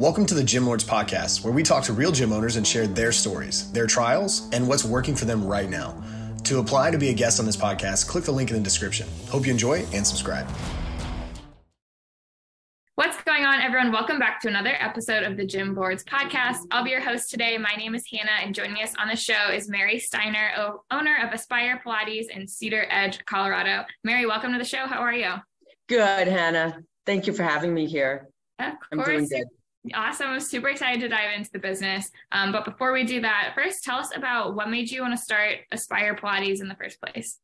[0.00, 2.88] Welcome to the Gym Lords Podcast, where we talk to real gym owners and share
[2.88, 6.02] their stories, their trials, and what's working for them right now.
[6.42, 9.06] To apply to be a guest on this podcast, click the link in the description.
[9.28, 10.48] Hope you enjoy and subscribe.
[12.96, 13.92] What's going on, everyone?
[13.92, 16.58] Welcome back to another episode of the Gym Lords podcast.
[16.72, 17.56] I'll be your host today.
[17.56, 20.50] My name is Hannah, and joining us on the show is Mary Steiner,
[20.90, 23.84] owner of Aspire Pilates in Cedar Edge, Colorado.
[24.02, 24.88] Mary, welcome to the show.
[24.88, 25.34] How are you?
[25.88, 26.82] Good, Hannah.
[27.06, 28.28] Thank you for having me here.
[28.58, 29.44] Of I'm doing good.
[29.92, 30.28] Awesome.
[30.28, 32.10] I'm super excited to dive into the business.
[32.32, 35.22] Um, but before we do that, first tell us about what made you want to
[35.22, 37.38] start Aspire Pilates in the first place.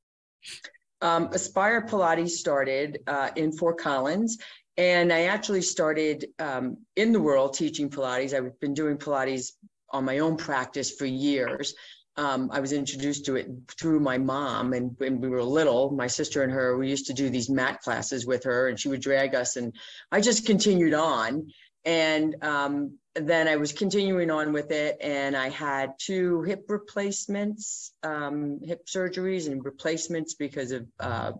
[1.02, 4.38] Um, Aspire Pilates started uh, in Fort Collins.
[4.76, 8.32] And I actually started um, in the world teaching Pilates.
[8.32, 9.52] I've been doing Pilates
[9.90, 11.74] on my own practice for years.
[12.16, 13.48] Um, I was introduced to it
[13.78, 17.12] through my mom, and when we were little, my sister and her, we used to
[17.12, 19.74] do these mat classes with her, and she would drag us, and
[20.10, 21.48] I just continued on.
[21.84, 27.92] And um, then I was continuing on with it, and I had two hip replacements,
[28.02, 31.32] um, hip surgeries, and replacements because of uh,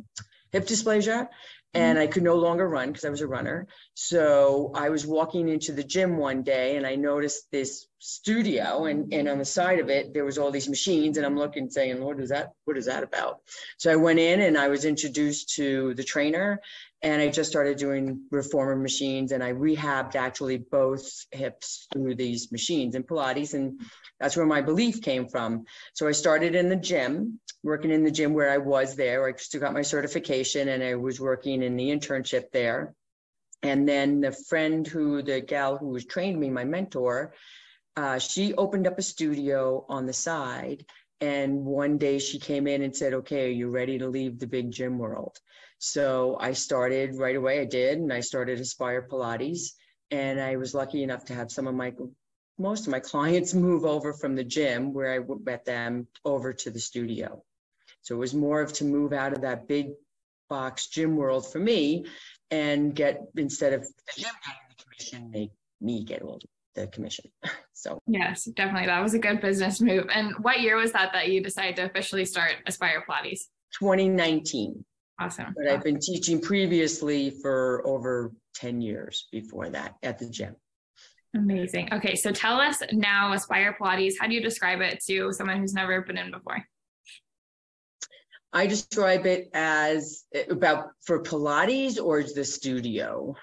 [0.53, 1.29] hip dysplasia.
[1.73, 2.03] And mm-hmm.
[2.03, 3.69] I could no longer run because I was a runner.
[3.95, 9.15] So I was walking into the gym one day and I noticed this studio and,
[9.15, 12.01] and on the side of it there was all these machines and I'm looking saying,
[12.01, 13.39] Lord, is that what is that about?
[13.79, 16.61] So I went in and I was introduced to the trainer
[17.03, 22.53] and I just started doing reformer machines and I rehabbed actually both hips through these
[22.53, 23.55] machines and Pilates.
[23.55, 23.81] And
[24.19, 25.65] that's where my belief came from.
[25.95, 29.27] So I started in the gym, working in the gym where I was there.
[29.27, 32.95] I still got my certification and I was working in the internship there.
[33.63, 37.33] And then the friend who, the gal who was trained me, my mentor,
[37.97, 40.85] uh, she opened up a studio on the side.
[41.23, 44.47] And one day she came in and said, Okay, are you ready to leave the
[44.47, 45.39] big gym world?
[45.81, 47.59] So I started right away.
[47.61, 49.73] I did, and I started Aspire Pilates.
[50.11, 51.95] And I was lucky enough to have some of my,
[52.59, 56.71] most of my clients move over from the gym where I met them over to
[56.71, 57.43] the studio.
[58.03, 59.93] So it was more of to move out of that big
[60.51, 62.05] box gym world for me
[62.51, 66.41] and get, instead of the gym getting the commission, make me get all
[66.75, 67.25] the commission.
[67.73, 68.89] So yes, definitely.
[68.89, 70.05] That was a good business move.
[70.13, 73.45] And what year was that that you decided to officially start Aspire Pilates?
[73.79, 74.85] 2019.
[75.21, 75.55] Awesome.
[75.55, 80.57] But I've been teaching previously for over 10 years before that at the gym.
[81.37, 81.93] Amazing.
[81.93, 85.75] Okay, so tell us now Aspire Pilates, how do you describe it to someone who's
[85.75, 86.65] never been in before?
[88.53, 93.37] I describe it as eh, about for Pilates or the studio?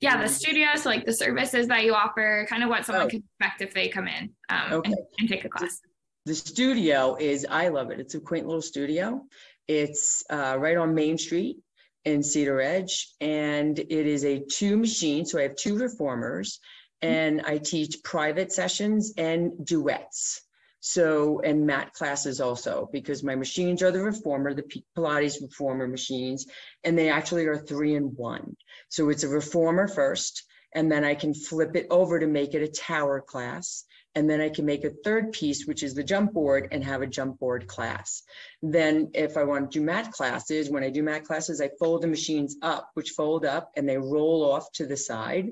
[0.00, 3.08] Yeah, the studio, so like the services that you offer, kind of what someone oh.
[3.08, 4.90] can expect if they come in um, okay.
[4.90, 5.80] and, and take a class.
[6.26, 7.98] The studio is, I love it.
[7.98, 9.24] It's a quaint little studio.
[9.68, 11.58] It's uh, right on Main Street
[12.04, 15.24] in Cedar Edge, and it is a two machine.
[15.24, 16.58] So I have two reformers,
[17.00, 20.42] and I teach private sessions and duets.
[20.84, 26.46] So, and mat classes also, because my machines are the reformer, the Pilates reformer machines,
[26.82, 28.56] and they actually are three in one.
[28.88, 30.42] So it's a reformer first,
[30.74, 33.84] and then I can flip it over to make it a tower class.
[34.14, 37.00] And then I can make a third piece, which is the jump board and have
[37.00, 38.22] a jump board class.
[38.60, 42.02] Then if I want to do mat classes, when I do mat classes, I fold
[42.02, 45.48] the machines up, which fold up and they roll off to the side.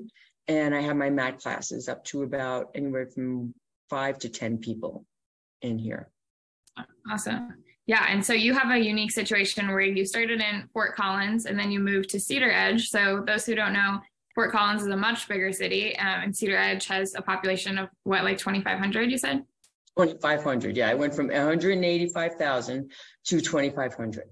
[0.47, 3.53] And I have my mat classes up to about anywhere from
[3.89, 5.05] five to 10 people
[5.61, 6.09] in here.
[7.09, 7.55] Awesome.
[7.87, 8.05] Yeah.
[8.07, 11.71] And so you have a unique situation where you started in Fort Collins and then
[11.71, 12.89] you moved to Cedar Edge.
[12.89, 13.99] So those who don't know,
[14.35, 17.89] Fort Collins is a much bigger city, um, and Cedar Edge has a population of
[18.03, 19.43] what, like 2,500, you said?
[19.97, 20.77] 2,500.
[20.77, 22.91] Yeah, I went from 185,000
[23.25, 24.23] to 2,500.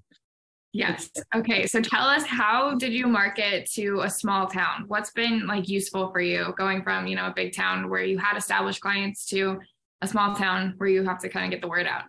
[0.71, 1.09] Yes.
[1.35, 1.65] Okay.
[1.65, 4.85] So tell us, how did you market to a small town?
[4.87, 8.19] What's been like useful for you going from, you know, a big town where you
[8.19, 9.59] had established clients to
[10.01, 12.03] a small town where you have to kind of get the word out?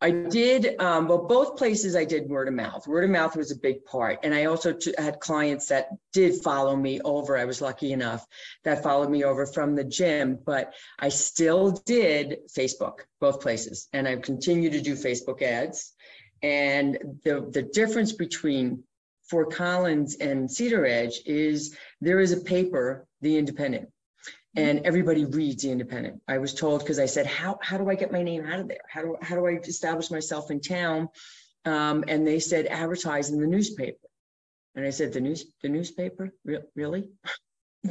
[0.00, 2.86] I did, um, well, both places I did word of mouth.
[2.86, 4.20] Word of mouth was a big part.
[4.22, 7.36] And I also t- had clients that did follow me over.
[7.36, 8.26] I was lucky enough
[8.64, 13.88] that followed me over from the gym, but I still did Facebook, both places.
[13.92, 15.94] And I continue to do Facebook ads.
[16.42, 18.84] And the, the difference between
[19.30, 23.88] Fort Collins and Cedar Edge is there is a paper, The Independent
[24.56, 26.20] and everybody reads the independent.
[26.26, 28.68] I was told because i said how, how do i get my name out of
[28.68, 28.80] there?
[28.88, 31.08] How do, how do i establish myself in town?
[31.64, 33.98] Um, and they said advertise in the newspaper.
[34.74, 36.32] And i said the news the newspaper?
[36.44, 37.10] Re- really?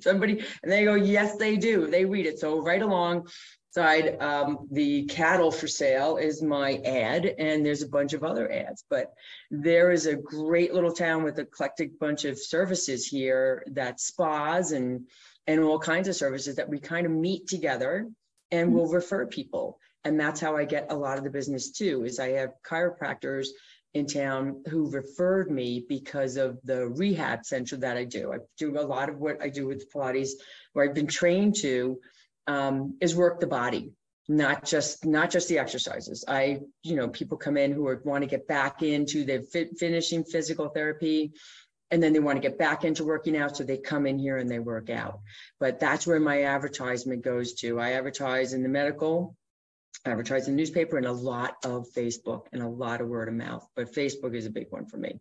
[0.00, 1.86] Somebody and they go yes they do.
[1.86, 2.38] They read it.
[2.38, 3.28] So right along
[3.74, 8.50] side, um, the cattle for sale is my ad, and there's a bunch of other
[8.50, 8.84] ads.
[8.88, 9.12] But
[9.50, 15.08] there is a great little town with eclectic bunch of services here that spas and
[15.46, 18.08] and all kinds of services that we kind of meet together
[18.50, 19.78] and we'll refer people.
[20.04, 23.48] And that's how I get a lot of the business too, is I have chiropractors
[23.94, 28.32] in town who referred me because of the rehab center that I do.
[28.32, 30.30] I do a lot of what I do with Pilates,
[30.72, 31.98] where I've been trained to
[32.46, 33.92] um, is work the body,
[34.28, 36.24] not just not just the exercises.
[36.26, 39.78] I, you know, people come in who are, want to get back into the fit,
[39.78, 41.32] finishing physical therapy,
[41.94, 44.38] and then they want to get back into working out, so they come in here
[44.38, 45.20] and they work out.
[45.60, 47.78] But that's where my advertisement goes to.
[47.78, 49.36] I advertise in the medical
[50.04, 53.64] advertise in newspaper and a lot of Facebook and a lot of word of mouth.
[53.76, 55.20] But Facebook is a big one for me.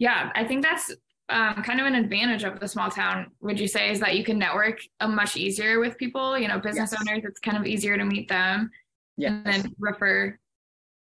[0.00, 0.90] Yeah, I think that's
[1.28, 3.30] um, kind of an advantage of the small town.
[3.40, 6.36] Would you say is that you can network a uh, much easier with people?
[6.36, 7.00] You know, business yes.
[7.00, 7.22] owners.
[7.24, 8.68] It's kind of easier to meet them,
[9.16, 9.30] yes.
[9.30, 10.36] and then refer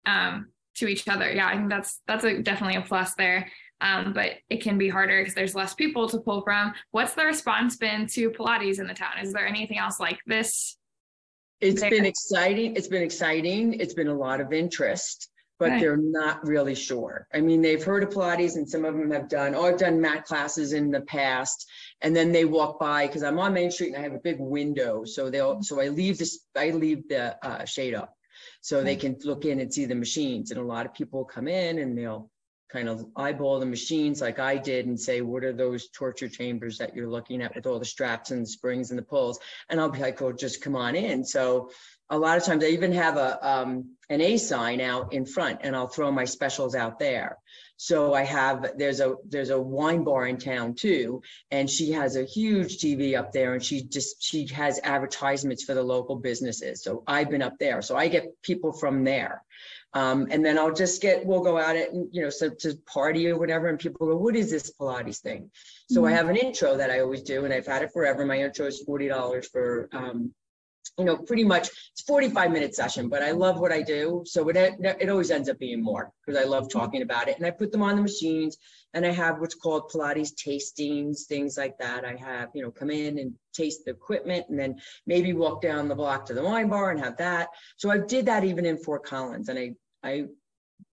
[0.05, 1.31] um, to each other.
[1.31, 3.49] Yeah, I think that's that's a, definitely a plus there.
[3.81, 6.73] Um, but it can be harder because there's less people to pull from.
[6.91, 9.13] What's the response been to Pilates in the town?
[9.21, 10.77] Is there anything else like this
[11.61, 12.75] it's been exciting.
[12.75, 13.79] It's been exciting.
[13.79, 15.29] It's been a lot of interest,
[15.59, 17.27] but they're not really sure.
[17.33, 20.01] I mean, they've heard of Pilates and some of them have done, oh, I've done
[20.01, 21.69] mat classes in the past.
[22.01, 24.39] And then they walk by because I'm on Main Street and I have a big
[24.39, 25.05] window.
[25.05, 28.15] So they'll, so I leave this, I leave the uh, shade up
[28.61, 30.49] so they can look in and see the machines.
[30.49, 32.31] And a lot of people come in and they'll
[32.71, 36.77] kind of eyeball the machines like I did and say, what are those torture chambers
[36.77, 39.39] that you're looking at with all the straps and the springs and the pulls?
[39.69, 41.23] And I'll be like, oh, just come on in.
[41.23, 41.71] So
[42.09, 45.59] a lot of times I even have a um, an A sign out in front
[45.63, 47.37] and I'll throw my specials out there.
[47.77, 52.15] So I have there's a there's a wine bar in town too, and she has
[52.15, 56.83] a huge TV up there, and she just she has advertisements for the local businesses.
[56.83, 59.41] So I've been up there, so I get people from there.
[59.93, 63.29] Um, and then I'll just get, we'll go out it, you know, so to party
[63.29, 63.67] or whatever.
[63.67, 65.51] And people go, what is this Pilates thing?
[65.89, 66.13] So mm-hmm.
[66.13, 68.25] I have an intro that I always do, and I've had it forever.
[68.25, 70.33] My intro is $40 for, um,
[70.97, 74.23] you know, pretty much it's 45 minute session, but I love what I do.
[74.25, 76.79] So it, it always ends up being more because I love mm-hmm.
[76.79, 77.37] talking about it.
[77.37, 78.57] And I put them on the machines
[78.93, 82.03] and I have what's called Pilates tastings, things like that.
[82.03, 85.87] I have, you know, come in and taste the equipment and then maybe walk down
[85.87, 87.49] the block to the wine bar and have that.
[87.77, 90.25] So I did that even in Fort Collins and I I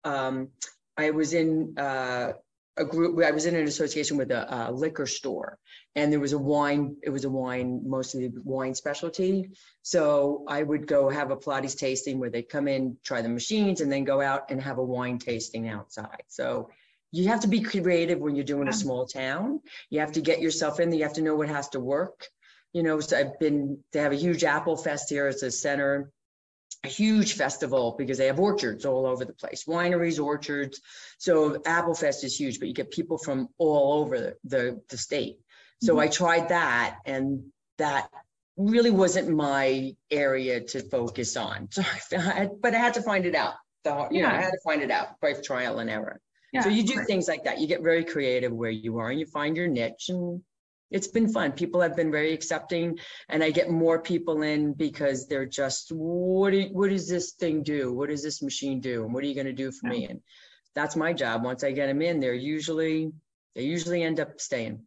[0.04, 0.50] um,
[0.98, 2.34] I was in uh,
[2.78, 3.24] a group.
[3.24, 5.58] I was in an association with a, a, liquor store,
[5.96, 6.98] and there was a wine.
[7.04, 9.50] It was a wine, mostly wine specialty.
[9.82, 13.82] So I would go have a Pilates tasting where they'd come in, try the machines,
[13.82, 16.24] and then go out and have a wine tasting outside.
[16.28, 16.70] So
[17.12, 19.62] you have to be creative when you're doing a small town.
[19.90, 21.00] You have to get yourself in there.
[21.00, 22.28] You have to know what has to work.
[22.74, 23.80] You know, so I've been.
[23.94, 25.30] They have a huge Apple Fest here.
[25.30, 26.12] It's a center
[26.86, 30.82] a huge festival because they have orchards all over the place, wineries, orchards.
[31.18, 34.98] So Apple Fest is huge, but you get people from all over the, the, the
[34.98, 35.40] state.
[35.82, 36.02] So mm-hmm.
[36.02, 37.46] I tried that and
[37.78, 38.10] that
[38.58, 41.70] really wasn't my area to focus on.
[42.10, 43.56] So I but I had to find it out.
[43.84, 44.30] The, you yeah.
[44.30, 46.20] know, I had to find it out by trial and error.
[46.54, 47.60] Yeah, so you do things like that.
[47.60, 50.42] You get very creative where you are and you find your niche and
[50.92, 51.52] it's been fun.
[51.52, 52.98] People have been very accepting,
[53.30, 57.64] and I get more people in because they're just, what do, what does this thing
[57.64, 57.94] do?
[57.94, 59.04] What does this machine do?
[59.04, 60.06] And what are you going to do for me?
[60.06, 60.22] And
[60.76, 61.44] that's my job.
[61.44, 63.12] Once I get them in, they're usually
[63.56, 64.82] they usually end up staying.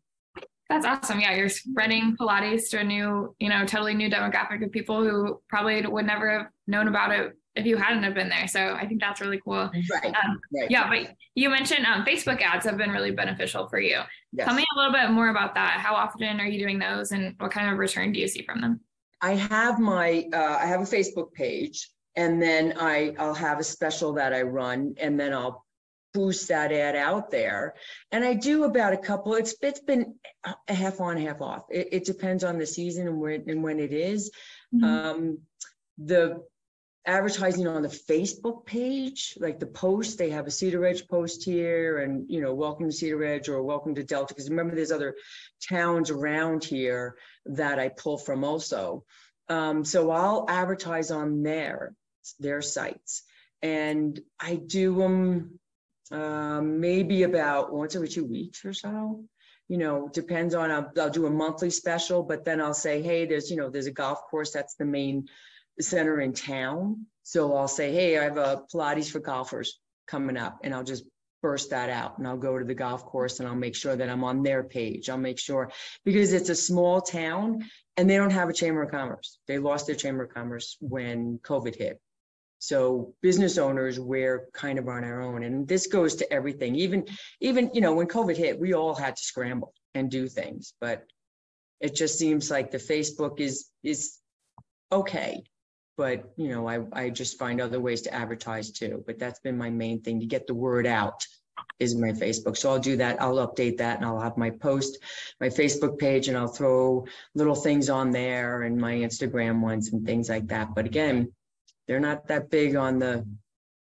[0.68, 1.20] That's awesome.
[1.20, 5.40] Yeah, you're spreading Pilates to a new, you know, totally new demographic of people who
[5.48, 8.48] probably would never have known about it if you hadn't have been there.
[8.48, 9.70] So I think that's really cool.
[9.92, 10.06] Right.
[10.06, 10.70] Um, right.
[10.70, 13.98] Yeah, but you mentioned um, Facebook ads have been really beneficial for you.
[14.32, 14.46] Yes.
[14.46, 15.80] Tell me a little bit more about that.
[15.80, 18.60] How often are you doing those, and what kind of return do you see from
[18.60, 18.80] them?
[19.20, 23.64] I have my uh, I have a Facebook page, and then I I'll have a
[23.64, 25.64] special that I run, and then I'll
[26.14, 27.74] boost that ad out there.
[28.12, 29.34] And I do about a couple.
[29.34, 30.14] It's it's been
[30.68, 31.64] a half on, half off.
[31.70, 34.30] It, it depends on the season and when and when it is.
[34.74, 34.84] Mm-hmm.
[34.84, 35.38] Um,
[35.98, 36.44] the
[37.08, 41.98] advertising on the Facebook page, like the post, they have a Cedar Edge post here
[41.98, 44.34] and, you know, welcome to Cedar Edge or welcome to Delta.
[44.34, 45.16] Because remember, there's other
[45.66, 49.04] towns around here that I pull from also.
[49.48, 51.94] Um, so I'll advertise on their,
[52.38, 53.22] their sites.
[53.62, 55.58] And I do them
[56.12, 59.24] um, maybe about once every two weeks or so
[59.70, 63.26] you know, depends on, I'll, I'll, do a monthly special, but then I'll say, hey,
[63.26, 65.28] there's, you know, there's a golf course that's the main
[65.80, 67.06] center in town.
[67.22, 71.04] So I'll say, hey, I have a Pilates for golfers coming up, and I'll just
[71.42, 74.08] burst that out and I'll go to the golf course and I'll make sure that
[74.08, 75.08] I'm on their page.
[75.08, 75.70] I'll make sure
[76.04, 77.64] because it's a small town
[77.96, 79.38] and they don't have a chamber of commerce.
[79.46, 82.00] They lost their chamber of commerce when COVID hit.
[82.58, 85.44] So business owners, we're kind of on our own.
[85.44, 86.74] And this goes to everything.
[86.74, 87.06] Even,
[87.40, 91.04] even, you know, when COVID hit, we all had to scramble and do things, but
[91.80, 94.18] it just seems like the Facebook is is
[94.90, 95.44] okay.
[95.98, 99.02] But you know, I, I just find other ways to advertise too.
[99.06, 101.26] But that's been my main thing to get the word out
[101.80, 102.56] is my Facebook.
[102.56, 103.20] So I'll do that.
[103.20, 104.98] I'll update that and I'll have my post,
[105.40, 110.06] my Facebook page, and I'll throw little things on there and my Instagram ones and
[110.06, 110.74] things like that.
[110.74, 111.32] But again,
[111.88, 113.26] they're not that big on the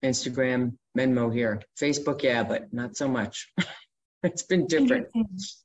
[0.03, 1.63] Instagram Venmo here.
[1.79, 3.53] Facebook, yeah, but not so much.
[4.23, 5.09] it's been different.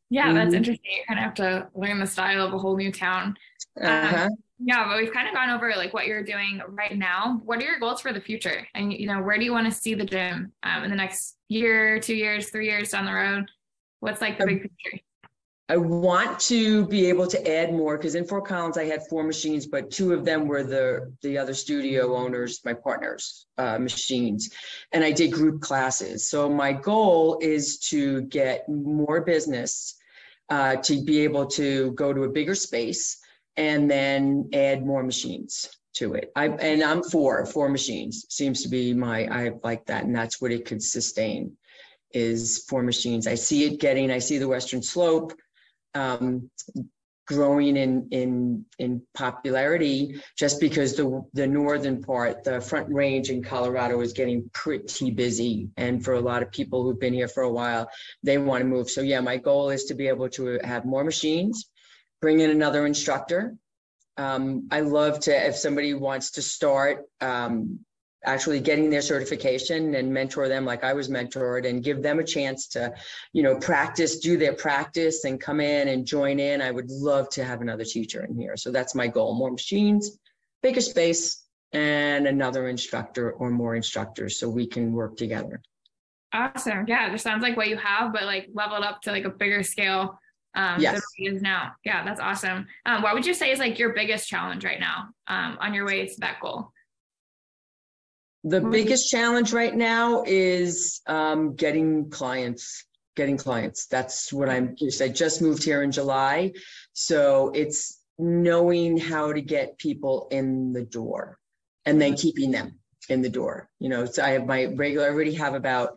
[0.09, 0.55] Yeah, that's mm-hmm.
[0.55, 0.91] interesting.
[0.91, 3.35] You kind of have to learn the style of a whole new town.
[3.81, 4.25] Um, uh-huh.
[4.25, 7.41] Um, yeah, but we've kind of gone over like what you're doing right now.
[7.43, 8.65] What are your goals for the future?
[8.75, 11.37] And you know, where do you want to see the gym um, in the next
[11.49, 13.49] year, two years, three years down the road?
[13.99, 15.03] What's like the um, big picture?
[15.69, 19.23] I want to be able to add more because in Fort Collins I had four
[19.23, 24.49] machines, but two of them were the the other studio owners, my partners' uh, machines,
[24.91, 26.29] and I did group classes.
[26.29, 29.95] So my goal is to get more business,
[30.49, 33.19] uh, to be able to go to a bigger space,
[33.55, 36.29] and then add more machines to it.
[36.35, 40.41] I and I'm for four machines seems to be my I like that, and that's
[40.41, 41.55] what it could sustain
[42.11, 43.27] is four machines.
[43.27, 44.11] I see it getting.
[44.11, 45.33] I see the Western Slope
[45.95, 46.49] um,
[47.25, 53.41] growing in in in popularity just because the the northern part the front range in
[53.41, 55.69] colorado is getting pretty busy.
[55.77, 57.89] And for a lot of people who've been here for a while
[58.23, 58.89] they want to move.
[58.89, 61.69] So yeah my goal is to be able to have more machines
[62.21, 63.55] bring in another instructor.
[64.15, 67.79] Um, i love to if somebody wants to start um,
[68.25, 72.23] actually getting their certification and mentor them like I was mentored and give them a
[72.23, 72.93] chance to,
[73.33, 76.61] you know, practice, do their practice and come in and join in.
[76.61, 78.55] I would love to have another teacher in here.
[78.55, 79.35] So that's my goal.
[79.35, 80.17] More machines,
[80.61, 85.61] bigger space, and another instructor or more instructors so we can work together.
[86.31, 86.85] Awesome.
[86.87, 89.63] Yeah, this sounds like what you have, but like leveled up to like a bigger
[89.63, 90.19] scale
[90.55, 91.01] um yes.
[91.17, 91.71] is now.
[91.83, 92.67] Yeah, that's awesome.
[92.85, 95.85] Um, what would you say is like your biggest challenge right now um, on your
[95.85, 96.71] way to that goal?
[98.45, 102.85] The biggest challenge right now is um, getting clients.
[103.15, 103.85] Getting clients.
[103.85, 104.75] That's what I'm.
[105.01, 106.51] I just moved here in July,
[106.93, 111.37] so it's knowing how to get people in the door,
[111.85, 113.69] and then keeping them in the door.
[113.79, 115.05] You know, so I have my regular.
[115.05, 115.95] I already have about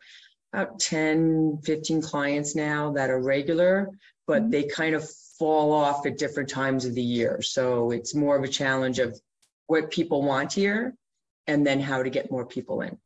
[0.52, 3.90] about 10, 15 clients now that are regular,
[4.26, 4.50] but mm-hmm.
[4.50, 7.42] they kind of fall off at different times of the year.
[7.42, 9.18] So it's more of a challenge of
[9.66, 10.94] what people want here
[11.46, 12.98] and then how to get more people in.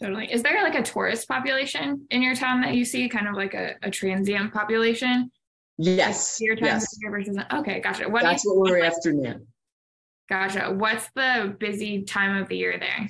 [0.00, 0.32] Totally.
[0.32, 3.54] Is there like a tourist population in your town that you see, kind of like
[3.54, 5.30] a, a transient population?
[5.78, 6.38] Yes.
[6.40, 6.98] Your time yes.
[7.08, 8.08] versus okay, gotcha.
[8.08, 9.36] What That's what we're after now.
[10.28, 10.74] Gotcha.
[10.76, 13.06] What's the busy time of the year there?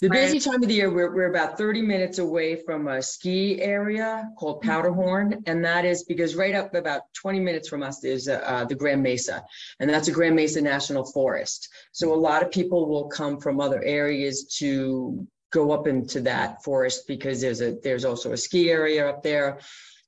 [0.00, 3.60] The busy time of the year, we're, we're about 30 minutes away from a ski
[3.60, 4.70] area called mm-hmm.
[4.70, 5.42] Powderhorn.
[5.46, 8.74] And that is because right up about 20 minutes from us is uh, uh, the
[8.74, 9.44] Grand Mesa.
[9.80, 11.68] And that's a Grand Mesa National Forest.
[11.92, 16.62] So a lot of people will come from other areas to go up into that
[16.62, 19.58] forest because there's a there's also a ski area up there.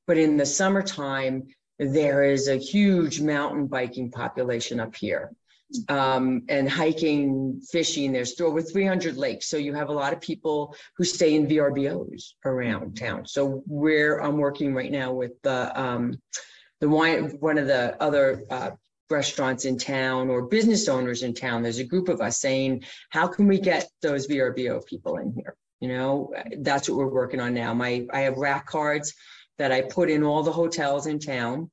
[0.07, 1.47] But in the summertime,
[1.79, 5.33] there is a huge mountain biking population up here
[5.89, 8.13] um, and hiking, fishing.
[8.13, 9.49] There's over 300 lakes.
[9.49, 13.27] So you have a lot of people who stay in VRBOs around town.
[13.27, 16.21] So where I'm working right now with the, um,
[16.81, 18.71] the wine, one of the other uh,
[19.11, 23.27] restaurants in town or business owners in town, there's a group of us saying, how
[23.27, 25.57] can we get those VRBO people in here?
[25.81, 27.73] You know, that's what we're working on now.
[27.75, 29.15] My, I have rack cards
[29.59, 31.71] that I put in all the hotels in town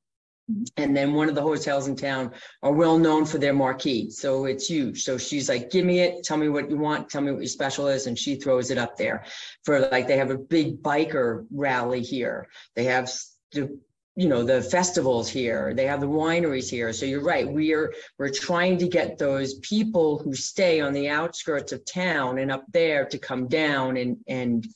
[0.76, 4.10] and then one of the hotels in town are well known for their marquee.
[4.10, 5.02] So it's huge.
[5.02, 6.24] So she's like, give me it.
[6.24, 7.10] Tell me what you want.
[7.10, 8.06] Tell me what your special is.
[8.06, 9.24] And she throws it up there
[9.64, 12.48] for like, they have a big biker rally here.
[12.76, 13.10] They have
[13.52, 13.78] the,
[14.16, 15.74] you know, the festivals here.
[15.74, 16.92] They have the wineries here.
[16.92, 17.46] So you're right.
[17.46, 22.38] We are, we're trying to get those people who stay on the outskirts of town
[22.38, 24.66] and up there to come down and, and,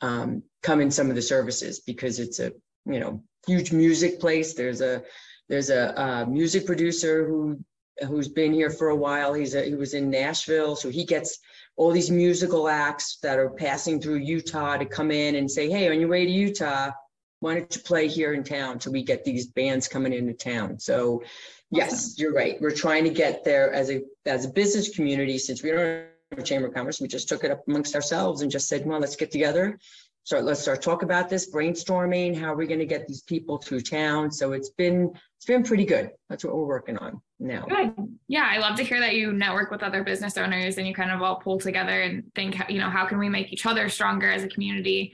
[0.00, 2.52] um, come in some of the services because it's a,
[2.86, 4.54] you know, huge music place.
[4.54, 5.02] There's a
[5.48, 7.58] there's a, a music producer who
[8.08, 9.32] who's been here for a while.
[9.34, 11.38] He's a, he was in Nashville, so he gets
[11.76, 15.88] all these musical acts that are passing through Utah to come in and say, "Hey,
[15.90, 16.90] on your way to Utah,
[17.40, 20.78] why don't you play here in town?" So we get these bands coming into town.
[20.78, 21.22] So,
[21.70, 22.14] yes, awesome.
[22.18, 22.60] you're right.
[22.60, 26.38] We're trying to get there as a as a business community since we don't have
[26.38, 27.00] a chamber of commerce.
[27.00, 29.78] We just took it up amongst ourselves and just said, "Well, let's get together
[30.24, 33.58] start let's start talk about this brainstorming how are we going to get these people
[33.58, 37.64] through town so it's been it's been pretty good that's what we're working on now
[37.68, 37.92] good
[38.28, 41.10] yeah i love to hear that you network with other business owners and you kind
[41.10, 44.30] of all pull together and think you know how can we make each other stronger
[44.30, 45.12] as a community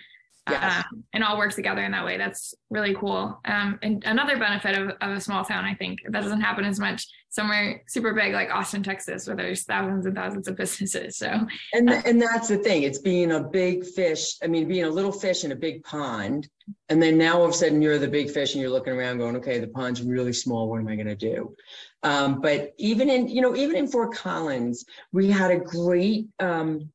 [0.48, 0.84] yes.
[0.90, 2.16] um, and all work together in that way.
[2.16, 3.40] That's really cool.
[3.44, 6.80] Um, and another benefit of, of a small town, I think, that doesn't happen as
[6.80, 11.16] much somewhere super big like Austin, Texas, where there's thousands and thousands of businesses.
[11.16, 12.82] So, and uh, and that's the thing.
[12.82, 14.36] It's being a big fish.
[14.42, 16.48] I mean, being a little fish in a big pond,
[16.88, 19.18] and then now all of a sudden you're the big fish, and you're looking around,
[19.18, 20.68] going, okay, the pond's really small.
[20.68, 21.54] What am I going to do?
[22.02, 26.90] Um, but even in you know even in Fort Collins, we had a great um,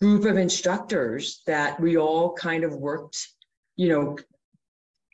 [0.00, 3.28] group of instructors that we all kind of worked,
[3.76, 4.16] you know,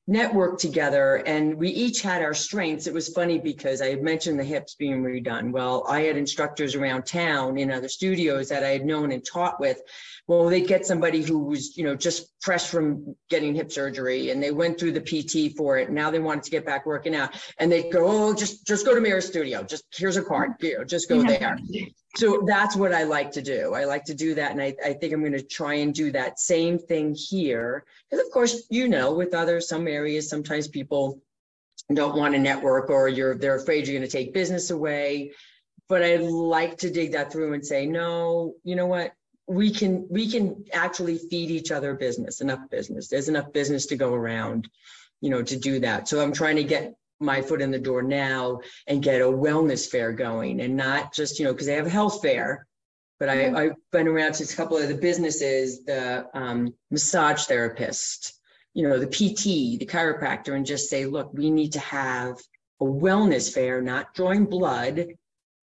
[0.09, 2.87] networked together and we each had our strengths.
[2.87, 5.51] It was funny because I had mentioned the hips being redone.
[5.51, 9.59] Well, I had instructors around town in other studios that I had known and taught
[9.59, 9.81] with.
[10.29, 14.43] Well, they'd get somebody who was, you know, just fresh from getting hip surgery and
[14.43, 15.91] they went through the PT for it.
[15.91, 18.95] Now they wanted to get back working out and they'd go, Oh, just, just go
[18.95, 19.63] to Mirror Studio.
[19.63, 20.67] Just here's a card, mm-hmm.
[20.67, 21.57] you know, just go there
[22.17, 23.75] so that's what I like to do.
[23.75, 24.53] I like to do that.
[24.53, 27.85] And I, I think I'm going to try and do that same thing here.
[28.11, 31.21] Because, of course, you know, with other some areas, sometimes people
[31.93, 35.33] don't want to network or you're they're afraid you're going to take business away.
[35.89, 39.13] But I like to dig that through and say, no, you know what?
[39.49, 43.09] We can we can actually feed each other business, enough business.
[43.09, 44.69] There's enough business to go around,
[45.21, 46.09] you know, to do that.
[46.09, 49.89] So I'm trying to get my foot in the door now and get a wellness
[49.89, 52.67] fair going and not just, you know, because they have a health fair.
[53.19, 53.57] But I, mm-hmm.
[53.57, 58.39] I've been around to a couple of the businesses, the um, massage therapist,
[58.75, 62.37] you know, the PT, the chiropractor, and just say, look, we need to have
[62.81, 65.07] a wellness fair, not drawing blood,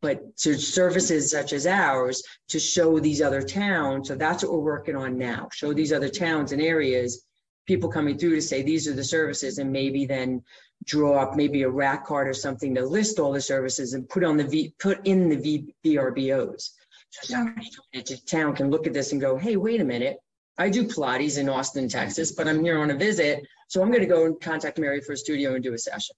[0.03, 4.09] but to services such as ours to show these other towns.
[4.09, 5.47] So that's what we're working on now.
[5.53, 7.25] Show these other towns and areas,
[7.65, 10.43] people coming through to say these are the services, and maybe then
[10.83, 14.25] draw up maybe a rack card or something to list all the services and put
[14.25, 16.71] on the V, put in the v, VRBOs.
[17.11, 20.17] So somebody coming into town can look at this and go, hey, wait a minute.
[20.57, 23.45] I do Pilates in Austin, Texas, but I'm here on a visit.
[23.69, 26.15] So I'm going to go and contact Mary for a studio and do a session.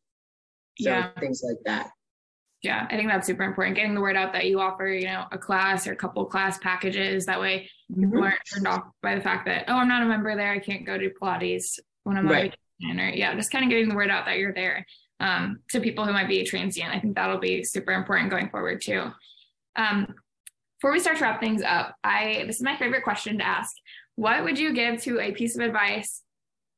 [0.79, 1.11] So yeah.
[1.19, 1.91] things like that.
[2.65, 3.75] Yeah, I think that's super important.
[3.75, 6.57] Getting the word out that you offer, you know, a class or a couple class
[6.57, 7.25] packages.
[7.25, 8.03] That way mm-hmm.
[8.03, 10.51] people aren't turned off by the fact that, oh, I'm not a member there.
[10.51, 13.95] I can't go to Pilates when I'm right or yeah, just kind of getting the
[13.95, 14.85] word out that you're there
[15.19, 16.93] um, to people who might be transient.
[16.93, 19.11] I think that'll be super important going forward too.
[19.75, 20.13] Um,
[20.77, 23.73] before we start to wrap things up, I this is my favorite question to ask.
[24.15, 26.21] What would you give to a piece of advice?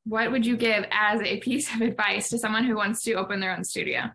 [0.04, 3.40] What would you give as a piece of advice to someone who wants to open
[3.40, 4.10] their own studio?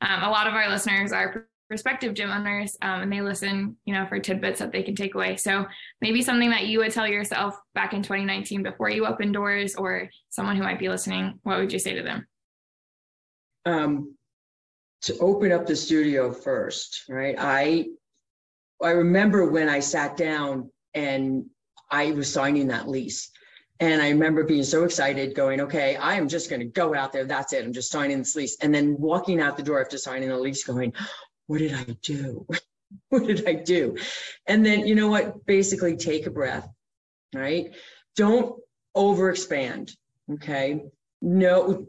[0.00, 3.92] Um, a lot of our listeners are prospective gym owners um, and they listen you
[3.92, 5.36] know for tidbits that they can take away.
[5.36, 5.66] So
[6.00, 10.08] maybe something that you would tell yourself back in 2019 before you opened doors or
[10.30, 12.26] someone who might be listening what would you say to them?
[13.64, 14.16] Um,
[15.02, 17.34] to open up the studio first right?
[17.38, 17.86] I
[18.82, 21.46] i remember when i sat down and
[21.90, 23.30] i was signing that lease
[23.80, 27.12] and I remember being so excited, going, okay, I am just going to go out
[27.12, 27.24] there.
[27.24, 27.64] That's it.
[27.64, 28.56] I'm just signing this lease.
[28.62, 30.92] And then walking out the door after signing the lease, going,
[31.46, 32.46] what did I do?
[33.10, 33.96] what did I do?
[34.46, 35.44] And then, you know what?
[35.46, 36.68] Basically, take a breath,
[37.34, 37.74] right?
[38.16, 38.58] Don't
[38.96, 39.94] overexpand.
[40.32, 40.82] Okay.
[41.22, 41.86] No,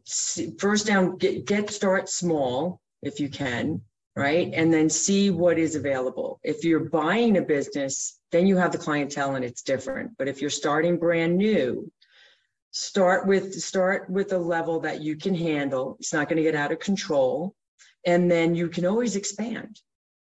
[0.58, 3.82] first down, get, get start small if you can,
[4.16, 4.52] right?
[4.54, 6.40] And then see what is available.
[6.44, 10.12] If you're buying a business, then you have the clientele and it's different.
[10.18, 11.92] But if you're starting brand new,
[12.72, 15.98] start with start with a level that you can handle.
[16.00, 17.56] It's not going to get out of control
[18.08, 19.80] and then you can always expand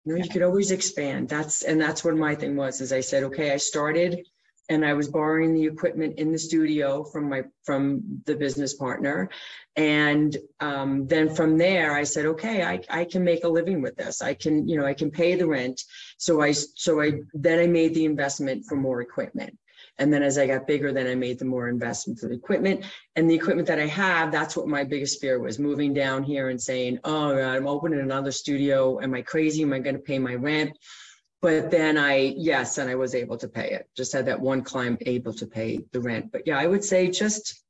[0.04, 3.00] you know you can always expand that's and that's what my thing was is i
[3.00, 4.20] said okay i started
[4.68, 9.28] and i was borrowing the equipment in the studio from my from the business partner
[9.76, 13.96] and um, then from there i said okay I, I can make a living with
[13.96, 15.82] this i can you know i can pay the rent
[16.18, 19.58] so i so i then i made the investment for more equipment
[19.98, 22.84] and then as I got bigger, then I made the more investment for the equipment.
[23.16, 26.50] And the equipment that I have, that's what my biggest fear was moving down here
[26.50, 29.00] and saying, oh God, I'm opening another studio.
[29.00, 29.62] Am I crazy?
[29.62, 30.78] Am I going to pay my rent?
[31.40, 33.88] But then I, yes, and I was able to pay it.
[33.96, 36.32] Just had that one client able to pay the rent.
[36.32, 37.62] But yeah, I would say just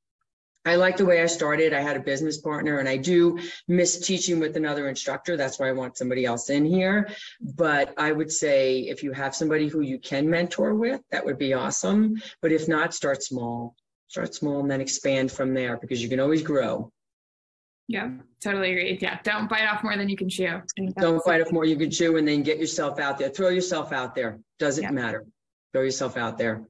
[0.68, 1.72] I like the way I started.
[1.72, 5.36] I had a business partner and I do miss teaching with another instructor.
[5.36, 7.08] That's why I want somebody else in here.
[7.40, 11.38] But I would say if you have somebody who you can mentor with, that would
[11.38, 12.20] be awesome.
[12.42, 13.74] But if not, start small.
[14.08, 16.92] Start small and then expand from there because you can always grow.
[17.88, 18.96] Yeah, totally agree.
[19.00, 20.60] Yeah, don't bite off more than you can chew.
[20.98, 23.30] Don't bite off more you can chew and then get yourself out there.
[23.30, 24.38] Throw yourself out there.
[24.58, 24.90] Doesn't yeah.
[24.90, 25.24] matter.
[25.72, 26.66] Throw yourself out there.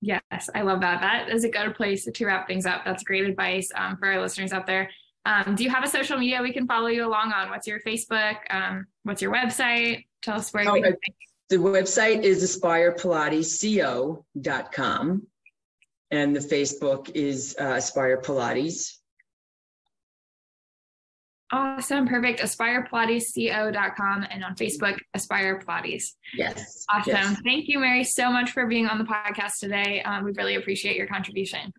[0.00, 1.00] Yes, I love that.
[1.00, 2.84] That is a good place to wrap things up.
[2.84, 4.88] That's great advice um, for our listeners out there.
[5.26, 7.50] Um, do you have a social media we can follow you along on?
[7.50, 8.36] What's your Facebook?
[8.48, 10.06] Um, what's your website?
[10.22, 10.94] Tell us where oh, we can.
[11.50, 15.26] The website is aspirepilatesco.com
[16.12, 18.99] and the Facebook is uh, Aspire Pilates.
[21.52, 22.06] Awesome.
[22.06, 22.40] Perfect.
[22.40, 26.12] AspirePilatesCO.com and on Facebook, Aspire Pilates.
[26.34, 26.84] Yes.
[26.88, 27.12] Awesome.
[27.12, 27.40] Yes.
[27.44, 30.02] Thank you, Mary, so much for being on the podcast today.
[30.02, 31.72] Um, we really appreciate your contribution.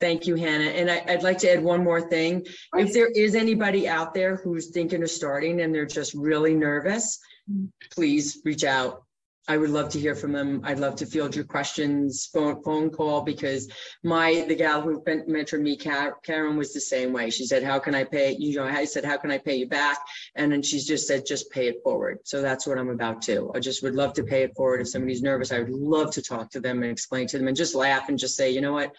[0.00, 0.70] Thank you, Hannah.
[0.70, 2.44] And I, would like to add one more thing.
[2.74, 7.20] If there is anybody out there who's thinking of starting and they're just really nervous,
[7.48, 7.66] mm-hmm.
[7.92, 9.04] please reach out.
[9.48, 10.60] I would love to hear from them.
[10.62, 13.68] I'd love to field your questions, phone, phone call, because
[14.04, 17.28] my, the gal who mentored me, Karen, was the same way.
[17.28, 18.36] She said, how can I pay?
[18.38, 19.98] You know, I said, how can I pay you back?
[20.36, 22.20] And then she's just said, just pay it forward.
[22.22, 23.50] So that's what I'm about to.
[23.52, 24.80] I just would love to pay it forward.
[24.80, 27.56] If somebody's nervous, I would love to talk to them and explain to them and
[27.56, 28.94] just laugh and just say, you know what?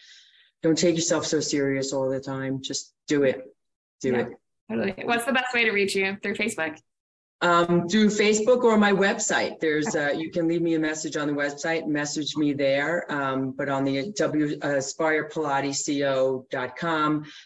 [0.62, 2.62] Don't take yourself so serious all the time.
[2.62, 3.44] Just do it.
[4.02, 4.30] Do yeah, it.
[4.70, 4.96] Totally.
[5.06, 6.18] What's the best way to reach you?
[6.22, 6.78] Through Facebook?
[7.44, 9.60] Um, through Facebook or my website.
[9.60, 13.12] There's uh, you can leave me a message on the website, message me there.
[13.12, 14.82] Um, but on the W uh,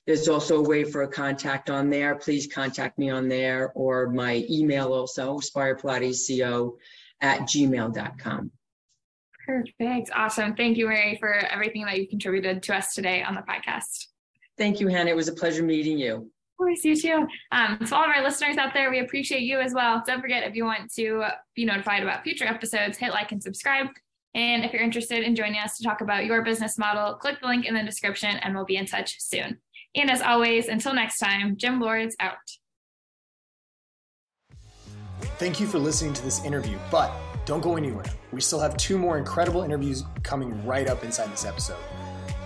[0.05, 2.15] there's also a way for a contact on there.
[2.15, 6.77] Please contact me on there or my email also, AspirePilatesCO
[7.21, 8.51] at gmail.com.
[9.47, 10.11] Perfect.
[10.13, 10.55] Awesome.
[10.55, 14.07] Thank you, Mary, for everything that you contributed to us today on the podcast.
[14.57, 15.09] Thank you, Hannah.
[15.09, 16.29] It was a pleasure meeting you.
[16.57, 17.27] Course, you too.
[17.51, 20.03] Um, so all of our listeners out there, we appreciate you as well.
[20.07, 23.87] Don't forget, if you want to be notified about future episodes, hit like and subscribe.
[24.33, 27.47] And if you're interested in joining us to talk about your business model, click the
[27.47, 29.59] link in the description and we'll be in touch soon.
[29.95, 32.37] And as always, until next time, Gym Lords out.
[35.37, 37.11] Thank you for listening to this interview, but
[37.45, 38.05] don't go anywhere.
[38.31, 41.77] We still have two more incredible interviews coming right up inside this episode.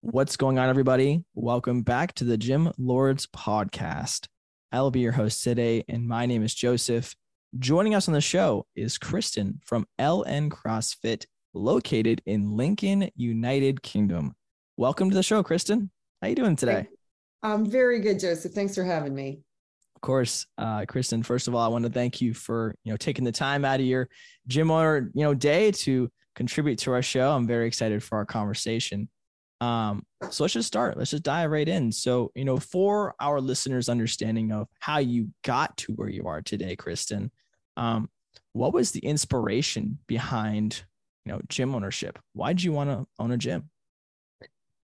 [0.00, 1.24] What's going on, everybody?
[1.34, 4.28] Welcome back to the Gym Lords podcast.
[4.70, 7.16] I'll be your host today, and my name is Joseph.
[7.58, 14.36] Joining us on the show is Kristen from LN CrossFit, located in Lincoln, United Kingdom.
[14.76, 15.90] Welcome to the show, Kristen.
[16.22, 16.86] How are you doing today?
[17.42, 18.52] I'm very good, Joseph.
[18.52, 19.40] Thanks for having me.
[19.96, 21.24] Of course, uh, Kristen.
[21.24, 23.80] First of all, I want to thank you for you know taking the time out
[23.80, 24.08] of your
[24.46, 27.32] gym owner you know day to contribute to our show.
[27.32, 29.08] I'm very excited for our conversation.
[29.60, 30.96] Um, so let's just start.
[30.96, 31.90] Let's just dive right in.
[31.90, 36.42] So, you know, for our listeners' understanding of how you got to where you are
[36.42, 37.30] today, Kristen,
[37.76, 38.08] um,
[38.52, 40.84] what was the inspiration behind,
[41.24, 42.18] you know, gym ownership?
[42.32, 43.70] Why did you want to own a gym?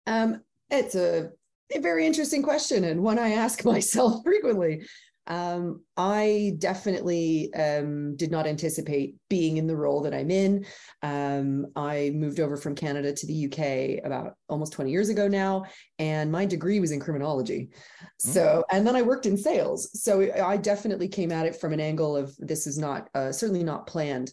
[0.07, 1.31] Um, it's a,
[1.75, 4.83] a very interesting question and one I ask myself frequently.
[5.27, 10.67] Um, I definitely um, did not anticipate being in the role that I'm in.
[11.03, 15.65] Um, I moved over from Canada to the UK about almost 20 years ago now,
[15.99, 17.71] and my degree was in criminology.
[18.19, 18.77] So, mm.
[18.77, 19.91] and then I worked in sales.
[20.03, 23.65] So I definitely came at it from an angle of this is not uh, certainly
[23.65, 24.33] not planned.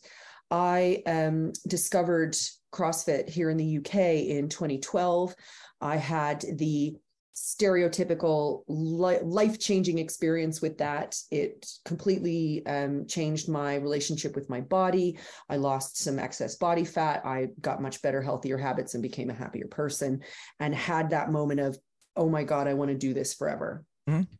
[0.50, 2.36] I um, discovered
[2.74, 5.34] CrossFit here in the UK in 2012.
[5.80, 6.96] I had the
[7.36, 11.18] stereotypical li- life-changing experience with that.
[11.32, 15.18] It completely um, changed my relationship with my body.
[15.50, 17.26] I lost some excess body fat.
[17.26, 20.22] I got much better healthier habits and became a happier person
[20.60, 21.78] and had that moment of
[22.16, 23.84] oh my god i want to do this forever.
[24.10, 24.34] Mm-hmm.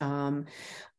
[0.00, 0.46] Um,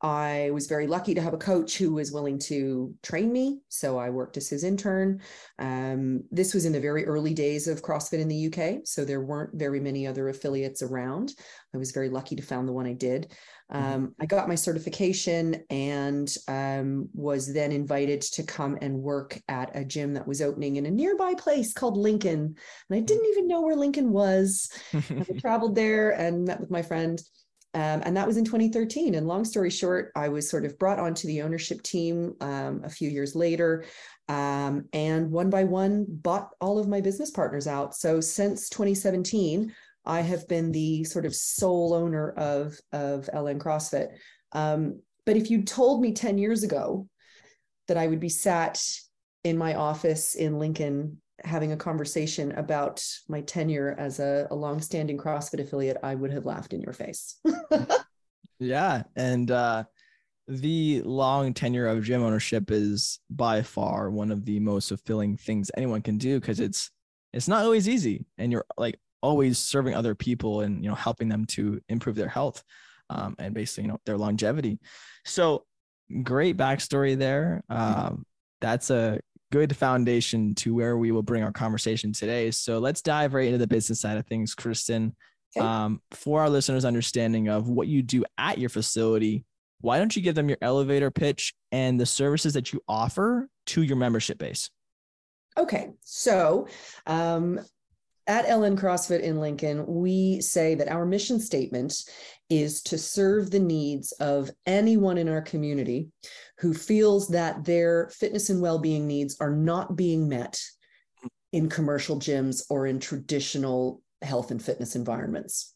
[0.02, 3.62] I was very lucky to have a coach who was willing to train me.
[3.70, 5.22] So I worked as his intern.
[5.58, 8.82] Um, this was in the very early days of CrossFit in the UK.
[8.86, 11.34] So there weren't very many other affiliates around.
[11.74, 13.32] I was very lucky to found the one I did.
[13.74, 13.94] Mm-hmm.
[13.94, 19.76] Um, I got my certification and um, was then invited to come and work at
[19.76, 22.56] a gym that was opening in a nearby place called Lincoln.
[22.90, 24.70] And I didn't even know where Lincoln was.
[24.94, 27.20] I traveled there and met with my friend
[27.76, 29.16] um, and that was in 2013.
[29.16, 32.90] And long story short, I was sort of brought onto the ownership team um, a
[32.90, 33.84] few years later.
[34.30, 37.94] Um, and one by one, bought all of my business partners out.
[37.94, 44.08] So since 2017, I have been the sort of sole owner of, of LN CrossFit.
[44.54, 47.10] Um, but if you told me 10 years ago
[47.90, 48.82] that I would be sat
[49.44, 55.18] in my office in Lincoln having a conversation about my tenure as a, a long-standing
[55.18, 57.40] CrossFit affiliate, I would have laughed in your face.
[58.60, 59.84] yeah, and uh,
[60.48, 65.72] the long tenure of gym ownership is by far one of the most fulfilling things
[65.76, 66.92] anyone can do because it's
[67.34, 71.28] it's not always easy, and you're like always serving other people and you know helping
[71.28, 72.64] them to improve their health
[73.10, 74.80] um, and basically you know their longevity.
[75.26, 75.66] So
[76.24, 77.64] great backstory there.
[77.70, 78.26] Um,
[78.62, 79.20] that's a
[79.56, 82.52] good foundation to where we will bring our conversation today.
[82.52, 85.16] So let's dive right into the business side of things, Kristen.
[85.56, 85.66] Okay.
[85.66, 89.46] Um, for our listeners' understanding of what you do at your facility,
[89.80, 93.82] why don't you give them your elevator pitch and the services that you offer to
[93.82, 94.70] your membership base?
[95.58, 96.68] Okay, so
[97.08, 97.62] um,
[98.28, 102.04] at LN CrossFit in Lincoln, we say that our mission statement
[102.50, 106.10] is to serve the needs of anyone in our community
[106.60, 110.60] who feels that their fitness and well-being needs are not being met
[111.52, 115.75] in commercial gyms or in traditional health and fitness environments.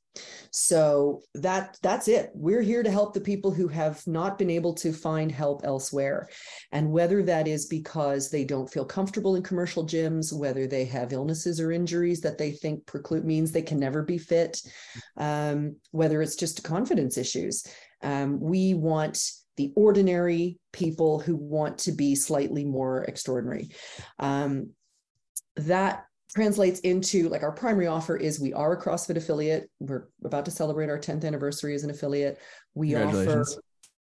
[0.52, 2.32] So that that's it.
[2.34, 6.30] We're here to help the people who have not been able to find help elsewhere.
[6.72, 11.14] And whether that is because they don't feel comfortable in commercial gyms, whether they have
[11.14, 14.62] illnesses or injuries that they think preclude means they can never be fit,
[15.18, 17.66] um, whether it's just confidence issues.
[18.02, 19.22] Um, we want
[19.58, 23.70] the ordinary people who want to be slightly more extraordinary.
[24.18, 24.72] Um,
[25.58, 29.70] that translates into like our primary offer is we are a CrossFit affiliate.
[29.80, 32.40] We're about to celebrate our 10th anniversary as an affiliate.
[32.76, 33.46] We offer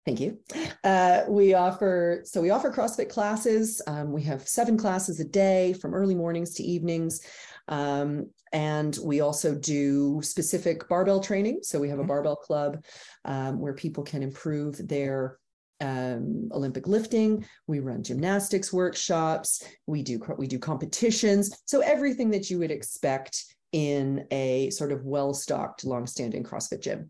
[0.06, 0.40] Thank you.
[0.84, 3.84] Uh, we offer so we offer CrossFit classes.
[3.86, 7.22] Um, we have seven classes a day from early mornings to evenings,
[7.68, 11.60] um, and we also do specific barbell training.
[11.62, 12.08] So we have a mm-hmm.
[12.08, 12.84] barbell club
[13.26, 15.38] um, where people can improve their
[15.82, 17.46] um, Olympic lifting.
[17.68, 19.64] We run gymnastics workshops.
[19.88, 21.62] We do we do competitions.
[21.66, 27.10] So everything that you would expect in a sort of well-stocked, long-standing CrossFit gym.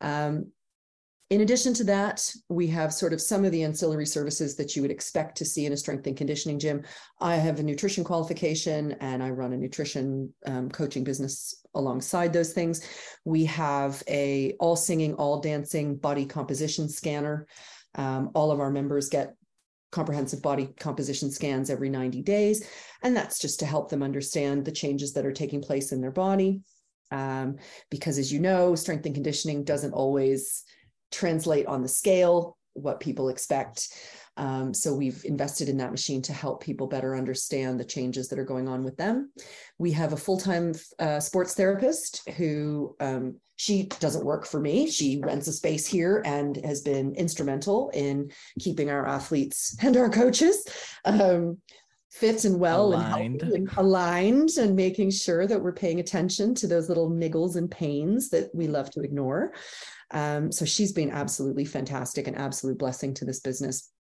[0.00, 0.52] Um,
[1.30, 4.82] in addition to that, we have sort of some of the ancillary services that you
[4.82, 6.82] would expect to see in a strength and conditioning gym.
[7.22, 12.52] I have a nutrition qualification and I run a nutrition um, coaching business alongside those
[12.52, 12.86] things.
[13.24, 17.46] We have a all singing, all dancing body composition scanner.
[17.94, 19.34] Um, all of our members get
[19.92, 22.66] comprehensive body composition scans every 90 days.
[23.02, 26.10] And that's just to help them understand the changes that are taking place in their
[26.10, 26.62] body.
[27.10, 27.56] Um,
[27.90, 30.64] because as you know, strength and conditioning doesn't always
[31.12, 33.88] translate on the scale what people expect.
[34.38, 38.38] Um, so we've invested in that machine to help people better understand the changes that
[38.38, 39.30] are going on with them.
[39.78, 44.90] We have a full-time uh, sports therapist who um, she doesn't work for me.
[44.90, 50.10] She rents a space here and has been instrumental in keeping our athletes and our
[50.10, 50.66] coaches
[51.04, 51.58] um,
[52.10, 53.42] fit and well aligned.
[53.42, 57.70] and, and aligned and making sure that we're paying attention to those little niggles and
[57.70, 59.52] pains that we love to ignore.
[60.10, 63.92] Um, so she's been absolutely fantastic, and absolute blessing to this business.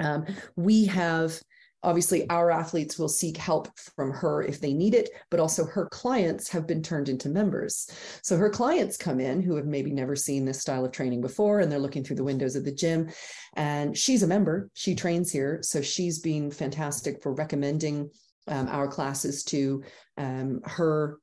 [0.00, 1.40] Um, we have
[1.82, 5.86] obviously our athletes will seek help from her if they need it but also her
[5.86, 7.90] clients have been turned into members.
[8.22, 11.60] So her clients come in who have maybe never seen this style of training before
[11.60, 13.10] and they're looking through the windows of the gym.
[13.56, 14.70] And she's a member.
[14.74, 15.60] She trains here.
[15.62, 18.10] So she's been fantastic for recommending
[18.46, 19.82] um, our classes to
[20.16, 21.18] um, her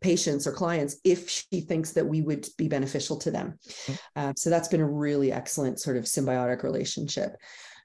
[0.00, 3.58] patients or clients if she thinks that we would be beneficial to them.
[4.16, 7.32] Uh, so that's been a really excellent sort of symbiotic relationship.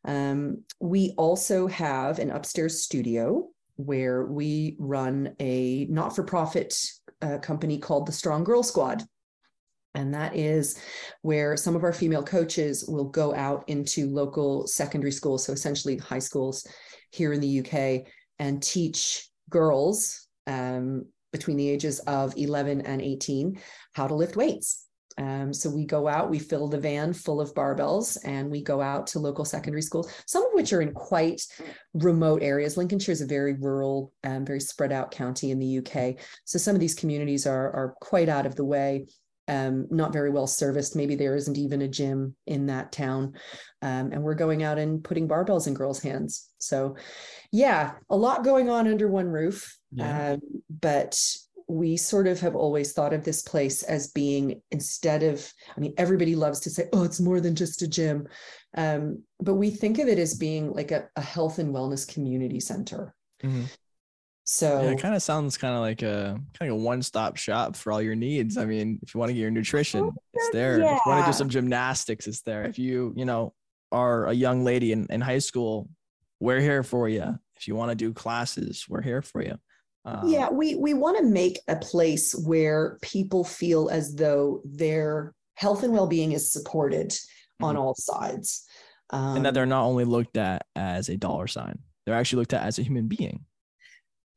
[0.05, 6.75] Um, we also have an upstairs studio where we run a not for profit
[7.21, 9.03] uh, company called the Strong Girl Squad.
[9.95, 10.79] And that is
[11.21, 15.97] where some of our female coaches will go out into local secondary schools, so essentially
[15.97, 16.65] high schools
[17.11, 18.07] here in the UK,
[18.37, 23.59] and teach girls um, between the ages of 11 and 18
[23.93, 24.88] how to lift weights.
[25.19, 28.81] Um, so we go out, we fill the van full of barbells, and we go
[28.81, 31.45] out to local secondary schools, some of which are in quite
[31.93, 32.77] remote areas.
[32.77, 36.15] Lincolnshire is a very rural, um, very spread out county in the UK.
[36.45, 39.07] So some of these communities are, are quite out of the way.
[39.49, 40.95] Um, not very well serviced.
[40.95, 43.33] Maybe there isn't even a gym in that town.
[43.81, 46.47] Um, and we're going out and putting barbells in girls' hands.
[46.59, 46.97] So,
[47.51, 49.75] yeah, a lot going on under one roof.
[49.91, 50.33] Yeah.
[50.33, 51.19] Um, but
[51.69, 55.93] we sort of have always thought of this place as being instead of i mean
[55.97, 58.27] everybody loves to say oh it's more than just a gym
[58.77, 62.59] um, but we think of it as being like a, a health and wellness community
[62.59, 63.63] center mm-hmm.
[64.43, 67.75] so yeah, it kind of sounds kind of like a kind of a one-stop shop
[67.75, 70.79] for all your needs i mean if you want to get your nutrition it's there
[70.79, 70.95] yeah.
[70.95, 73.53] if you want to do some gymnastics it's there if you you know
[73.91, 75.89] are a young lady in, in high school
[76.39, 79.59] we're here for you if you want to do classes, we're here for you.
[80.05, 85.33] Um, yeah, we we want to make a place where people feel as though their
[85.55, 87.65] health and well-being is supported mm-hmm.
[87.65, 88.65] on all sides.
[89.09, 92.53] Um, and that they're not only looked at as a dollar sign, they're actually looked
[92.53, 93.45] at as a human being.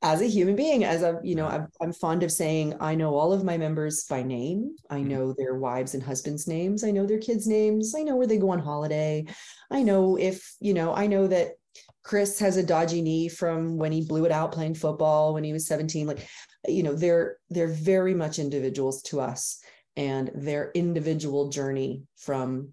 [0.05, 3.15] As a human being, as a, you know, I'm, I'm fond of saying, I know
[3.15, 4.75] all of my members by name.
[4.91, 5.09] I mm-hmm.
[5.09, 6.83] know their wives and husbands' names.
[6.83, 7.95] I know their kids' names.
[7.97, 9.27] I know where they go on holiday.
[9.71, 11.53] I know if, you know, I know that
[12.03, 15.53] Chris has a dodgy knee from when he blew it out playing football when he
[15.53, 16.07] was 17.
[16.07, 16.27] Like,
[16.67, 19.61] you know, they're they're very much individuals to us
[19.97, 22.73] and their individual journey from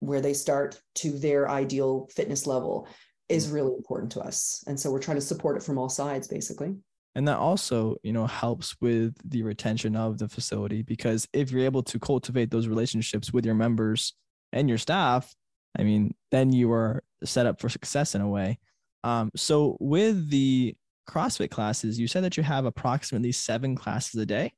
[0.00, 2.88] where they start to their ideal fitness level
[3.28, 3.54] is mm.
[3.54, 4.62] really important to us.
[4.66, 6.76] And so we're trying to support it from all sides, basically.
[7.14, 11.64] And that also, you know, helps with the retention of the facility because if you're
[11.64, 14.14] able to cultivate those relationships with your members
[14.52, 15.34] and your staff,
[15.76, 18.58] I mean, then you are set up for success in a way.
[19.04, 20.76] Um, so with the
[21.08, 24.52] CrossFit classes, you said that you have approximately seven classes a day.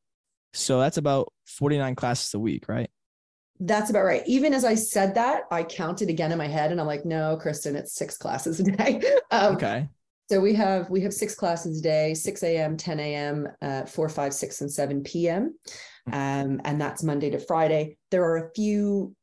[0.53, 2.91] So that's about 49 classes a week, right?
[3.61, 4.23] That's about right.
[4.27, 7.37] Even as I said that, I counted again in my head and I'm like, no,
[7.37, 9.03] Kristen, it's six classes a day.
[9.33, 9.89] Um, okay.
[10.29, 14.09] So we have we have six classes a day, 6 a.m., 10 a.m., uh, 4,
[14.09, 15.55] 5, 6, and 7 p.m.
[16.09, 16.15] Hmm.
[16.15, 17.97] Um, and that's Monday to Friday.
[18.11, 19.15] There are a few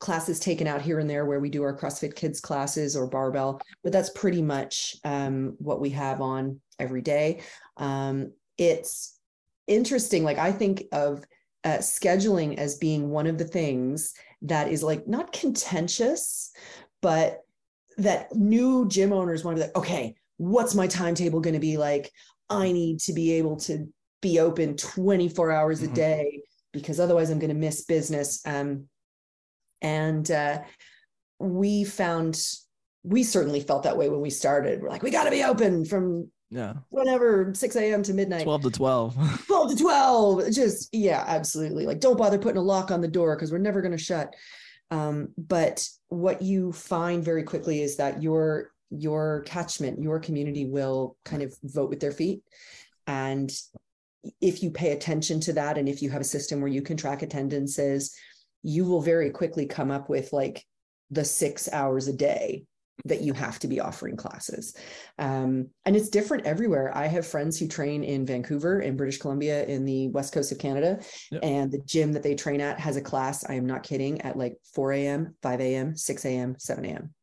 [0.00, 3.60] classes taken out here and there where we do our CrossFit Kids classes or barbell,
[3.84, 7.42] but that's pretty much um, what we have on every day.
[7.76, 9.18] Um, it's
[9.66, 10.24] interesting.
[10.24, 11.24] Like I think of
[11.64, 16.50] uh, scheduling as being one of the things that is like not contentious,
[17.02, 17.40] but
[17.98, 21.76] that new gym owners want to be like, okay, what's my timetable going to be
[21.76, 22.10] like?
[22.48, 23.86] I need to be able to
[24.22, 25.92] be open 24 hours mm-hmm.
[25.92, 28.40] a day because otherwise I'm going to miss business.
[28.46, 28.86] Um,
[29.82, 30.60] and uh,
[31.38, 32.42] we found,
[33.02, 34.82] we certainly felt that way when we started.
[34.82, 36.74] We're like, we got to be open from yeah.
[36.88, 38.42] whatever 6 a.m to midnight.
[38.42, 41.86] 12 to 12 12 to 12 just yeah absolutely.
[41.86, 44.34] Like don't bother putting a lock on the door because we're never going to shut.
[44.90, 51.16] Um, but what you find very quickly is that your your catchment your community will
[51.24, 52.42] kind of vote with their feet.
[53.06, 53.50] And
[54.40, 56.96] if you pay attention to that and if you have a system where you can
[56.96, 58.14] track attendances
[58.62, 60.64] you will very quickly come up with like
[61.10, 62.64] the six hours a day
[63.04, 64.76] that you have to be offering classes.
[65.18, 66.96] Um, and it's different everywhere.
[66.96, 70.58] I have friends who train in Vancouver, in British Columbia, in the west coast of
[70.58, 71.00] Canada.
[71.30, 71.40] Yep.
[71.42, 74.36] And the gym that they train at has a class, I am not kidding, at
[74.36, 77.14] like 4 a.m., 5 a.m., 6 a.m., 7 a.m.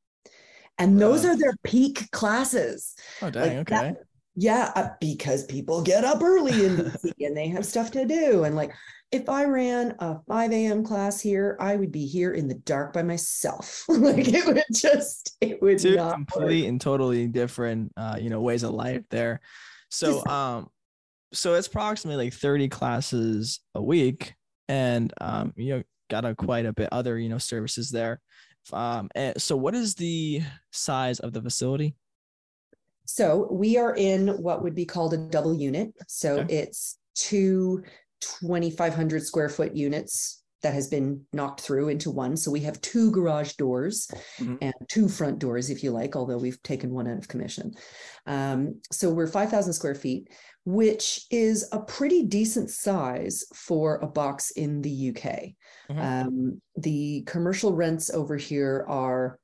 [0.79, 2.95] And those uh, are their peak classes.
[3.21, 3.57] Oh, dang.
[3.57, 3.75] Like okay.
[3.75, 3.97] That,
[4.39, 8.43] yeah, uh, because people get up early and, and they have stuff to do.
[8.43, 8.71] And like,
[9.11, 10.83] if I ran a 5 a.m.
[10.83, 13.83] class here, I would be here in the dark by myself.
[13.89, 16.69] like it would just, it would Two not complete work.
[16.69, 19.41] and totally different, uh, you know, ways of life there.
[19.89, 20.69] So, um,
[21.33, 24.35] so it's approximately like 30 classes a week,
[24.67, 28.21] and um, you know, got a quite a bit other, you know, services there.
[28.71, 31.95] Um, and so what is the size of the facility?
[33.07, 35.93] So we are in what would be called a double unit.
[36.07, 36.55] So okay.
[36.55, 37.83] it's two
[38.21, 42.35] 2,500 square foot units that has been knocked through into one.
[42.35, 44.55] So we have two garage doors mm-hmm.
[44.61, 47.73] and two front doors, if you like, although we've taken one out of commission.
[48.25, 50.29] Um, so we're 5,000 square feet,
[50.65, 55.53] which is a pretty decent size for a box in the UK.
[55.89, 55.99] Mm-hmm.
[55.99, 59.39] Um, the commercial rents over here are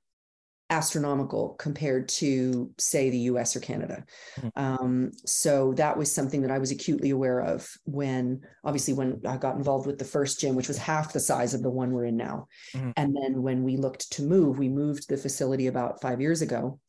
[0.73, 4.03] astronomical compared to say the US or Canada.
[4.39, 4.49] Mm-hmm.
[4.55, 9.37] Um, so that was something that I was acutely aware of when obviously when I
[9.37, 12.05] got involved with the first gym, which was half the size of the one we're
[12.05, 12.47] in now.
[12.75, 12.91] Mm-hmm.
[12.97, 16.79] And then when we looked to move, we moved the facility about five years ago.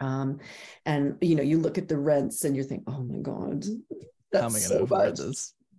[0.00, 0.38] Um,
[0.84, 3.64] and you know, you look at the rents and you think, oh my God,
[4.30, 5.20] that's How am I so much.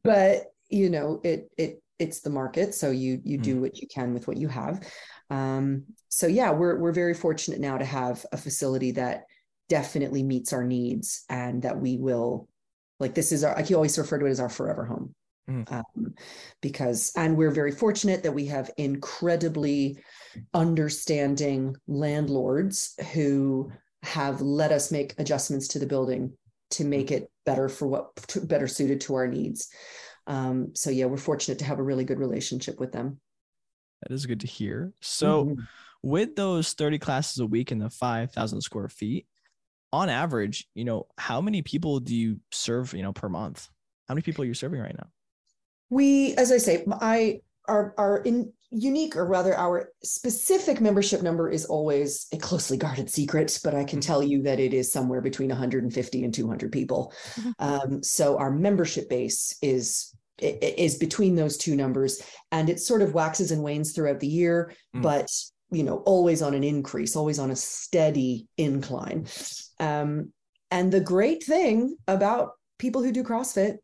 [0.03, 2.73] But you know, it it it's the market.
[2.73, 3.43] So you you mm-hmm.
[3.43, 4.81] do what you can with what you have.
[5.29, 9.25] Um, so yeah, we're we're very fortunate now to have a facility that
[9.67, 12.47] definitely meets our needs and that we will
[12.99, 15.13] like this is our I can always refer to it as our forever home.
[15.49, 15.71] Mm.
[15.71, 16.13] Um,
[16.61, 19.97] because and we're very fortunate that we have incredibly
[20.53, 23.71] understanding landlords who
[24.03, 26.33] have let us make adjustments to the building
[26.71, 29.69] to make it better for what to, better suited to our needs.
[30.27, 33.19] Um, so yeah, we're fortunate to have a really good relationship with them.
[34.01, 34.93] That is good to hear.
[35.01, 35.61] So, mm-hmm.
[36.03, 39.25] with those 30 classes a week in the 5,000 square feet,
[39.91, 43.67] on average, you know, how many people do you serve, you know, per month?
[44.07, 45.07] How many people are you serving right now?
[45.89, 51.49] We, as I say, I are our in unique or rather our specific membership number
[51.49, 55.21] is always a closely guarded secret but i can tell you that it is somewhere
[55.21, 57.13] between 150 and 200 people
[57.59, 62.21] um, so our membership base is is between those two numbers
[62.51, 65.01] and it sort of waxes and wanes throughout the year Mm.
[65.03, 65.29] but
[65.71, 69.27] you know always on an increase always on a steady incline
[69.79, 70.31] um,
[70.71, 73.77] and the great thing about people who do crossfit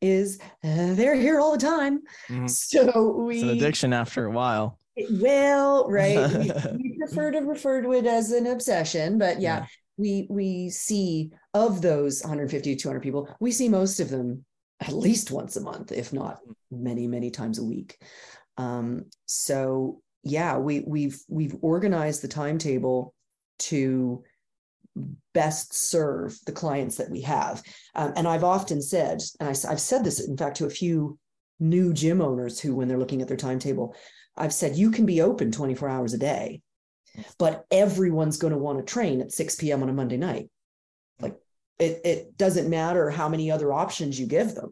[0.00, 2.48] is uh, they're here all the time Mhm.
[2.48, 4.78] so we It's an addiction after a while.
[5.20, 6.18] well, right.
[6.36, 9.64] we, we prefer to refer to it as an obsession, but yeah,
[9.96, 14.44] we we see of those 150 to 200 people, we see most of them
[14.82, 16.38] at least once a month, if not
[16.70, 17.98] many, many times a week.
[18.56, 23.14] Um, so yeah, we we've we've organized the timetable
[23.58, 24.22] to
[25.32, 27.62] best serve the clients that we have.
[27.94, 31.18] Um, and I've often said, and I, have said this in fact to a few
[31.58, 33.94] new gym owners who, when they're looking at their timetable,
[34.36, 36.60] I've said you can be open 24 hours a day,
[37.38, 39.82] but everyone's going to want to train at 6 p.m.
[39.82, 40.50] on a Monday night.
[41.78, 44.70] It, it doesn't matter how many other options you give them.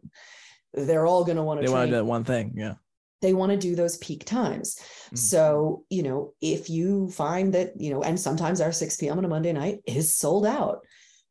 [0.73, 2.53] They're all going to want to They want to do that one thing.
[2.55, 2.75] Yeah.
[3.21, 4.79] They want to do those peak times.
[5.11, 5.17] Mhm.
[5.17, 9.17] So, you know, if you find that, you know, and sometimes our 6 p.m.
[9.17, 10.79] on a Monday night is sold out.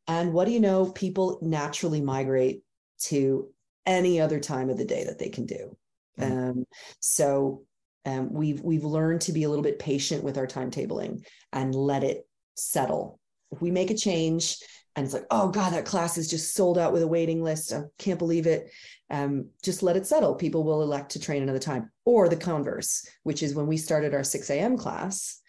[0.07, 0.91] And what do you know?
[0.91, 2.61] People naturally migrate
[3.03, 3.49] to
[3.85, 5.75] any other time of the day that they can do.
[6.19, 6.31] Mhm.
[6.31, 6.65] Um,
[6.99, 7.63] so
[8.05, 12.03] um, we've we've learned to be a little bit patient with our timetabling and let
[12.03, 13.19] it settle.
[13.51, 14.57] If we make a change
[14.95, 17.71] and it's like, oh God, that class is just sold out with a waiting list.
[17.71, 18.71] I can't believe it.
[19.09, 20.35] Um, just let it settle.
[20.35, 21.91] People will elect to train another time.
[22.03, 24.77] Or the converse, which is when we started our 6 a.m.
[24.77, 25.39] class,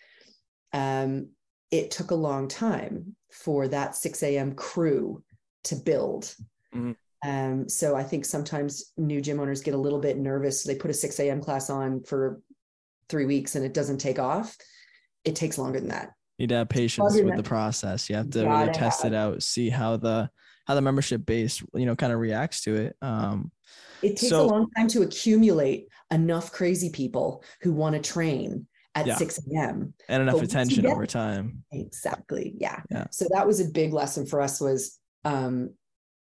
[0.72, 1.30] um,
[1.70, 4.54] it took a long time for that 6 a.m.
[4.54, 5.22] crew
[5.64, 6.34] to build.
[6.74, 6.96] Mhm.
[7.24, 10.64] Um, so I think sometimes new gym owners get a little bit nervous.
[10.64, 11.40] They put a 6 a.m.
[11.40, 12.40] class on for
[13.08, 14.56] three weeks and it doesn't take off.
[15.24, 16.12] It takes longer than that.
[16.38, 18.08] You need to have patience with the process.
[18.08, 20.30] You have to Gotta really test it out, see how the
[20.66, 22.96] how the membership base, you know, kind of reacts to it.
[23.02, 23.50] Um,
[24.00, 28.66] It takes So- a long time to accumulate enough crazy people who want to train
[28.94, 29.16] at Yeah.
[29.16, 29.94] 6 a.m.
[30.08, 31.64] and enough But attention over time.
[31.72, 32.54] Exactly.
[32.58, 32.80] Yeah.
[32.90, 33.06] Yeah.
[33.10, 35.70] So that was a big lesson for us was um,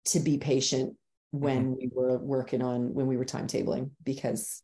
[0.05, 0.95] to be patient
[1.31, 4.61] when we were working on when we were timetabling because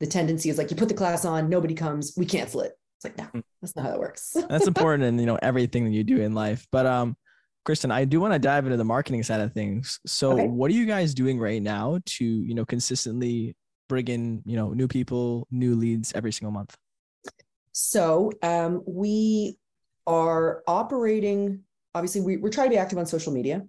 [0.00, 2.72] the tendency is like you put the class on, nobody comes, we cancel it.
[2.98, 3.44] It's like, no, Mm.
[3.62, 4.36] that's not how that works.
[4.48, 6.66] That's important in you know everything that you do in life.
[6.72, 7.16] But um,
[7.64, 10.00] Kristen, I do want to dive into the marketing side of things.
[10.06, 10.48] So, Okay.
[10.48, 13.54] what are you guys doing right now to you know consistently
[13.88, 16.76] bring in you know new people, new leads every single month?
[17.72, 19.58] So um, we
[20.06, 21.60] are operating.
[21.94, 23.64] Obviously, we, we're trying to be active on social media.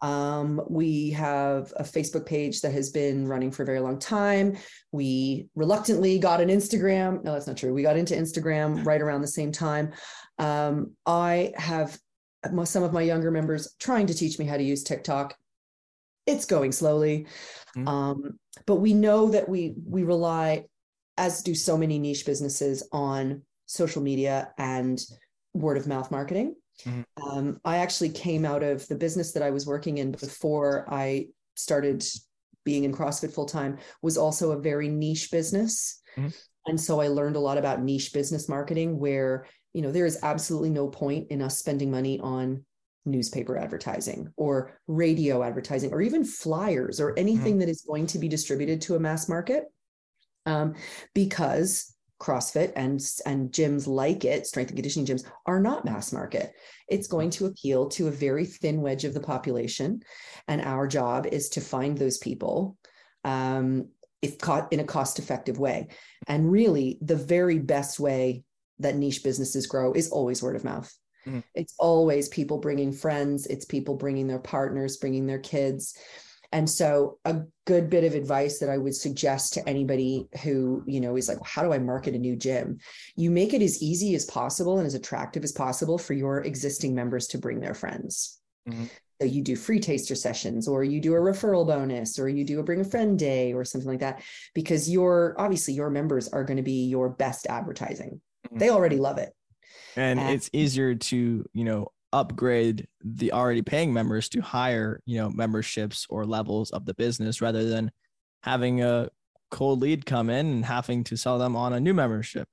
[0.00, 4.56] Um, we have a Facebook page that has been running for a very long time.
[4.92, 7.22] We reluctantly got an Instagram.
[7.24, 7.72] No, that's not true.
[7.72, 9.92] We got into Instagram right around the same time.
[10.38, 11.98] Um, I have
[12.64, 15.34] some of my younger members trying to teach me how to use TikTok.
[16.26, 17.26] It's going slowly,
[17.76, 17.88] Mhm.
[17.88, 20.64] um, but we know that we we rely
[21.16, 25.02] as do so many niche businesses on social media and
[25.54, 26.56] word of mouth marketing.
[26.82, 27.04] Mhm.
[27.22, 31.28] Um, I actually came out of the business that I was working in before I
[31.54, 32.04] started
[32.64, 36.00] being in CrossFit full time was also a very niche business.
[36.16, 36.34] Mhm.
[36.66, 40.18] And so I learned a lot about niche business marketing where, you know, there is
[40.22, 42.64] absolutely no point in us spending money on
[43.04, 48.28] newspaper advertising or radio advertising or even flyers or anything that is going to be
[48.28, 49.64] distributed to a mass market
[50.46, 50.74] um,
[51.12, 56.54] because CrossFit and and gyms like it, strength and conditioning gyms, are not mass market.
[56.88, 60.02] It's going to appeal to a very thin wedge of the population,
[60.48, 62.76] and our job is to find those people,
[63.24, 63.88] um,
[64.22, 65.88] if caught in a cost effective way.
[66.26, 68.44] And really, the very best way
[68.78, 70.92] that niche businesses grow is always word of mouth.
[71.26, 71.42] Mhm.
[71.54, 73.46] It's always people bringing friends.
[73.46, 75.96] It's people bringing their partners, bringing their kids.
[76.54, 81.00] And so a good bit of advice that I would suggest to anybody who, you
[81.00, 82.78] know, is like, how do I market a new gym?
[83.16, 86.94] You make it as easy as possible and as attractive as possible for your existing
[86.94, 88.38] members to bring their friends.
[88.68, 88.88] Mhm.
[89.20, 92.60] So you do free taster sessions or you do a referral bonus or you do
[92.60, 94.22] a bring a friend day or something like that
[94.54, 98.20] because your obviously your members are going to be your best advertising.
[98.52, 98.60] Mhm.
[98.60, 99.34] They already love it.
[99.96, 105.18] and And- it's easier to you know upgrade the already paying members to higher you
[105.18, 107.90] know memberships or levels of the business rather than
[108.44, 109.08] having a
[109.50, 112.48] cold lead come in and having to sell them on a new membership.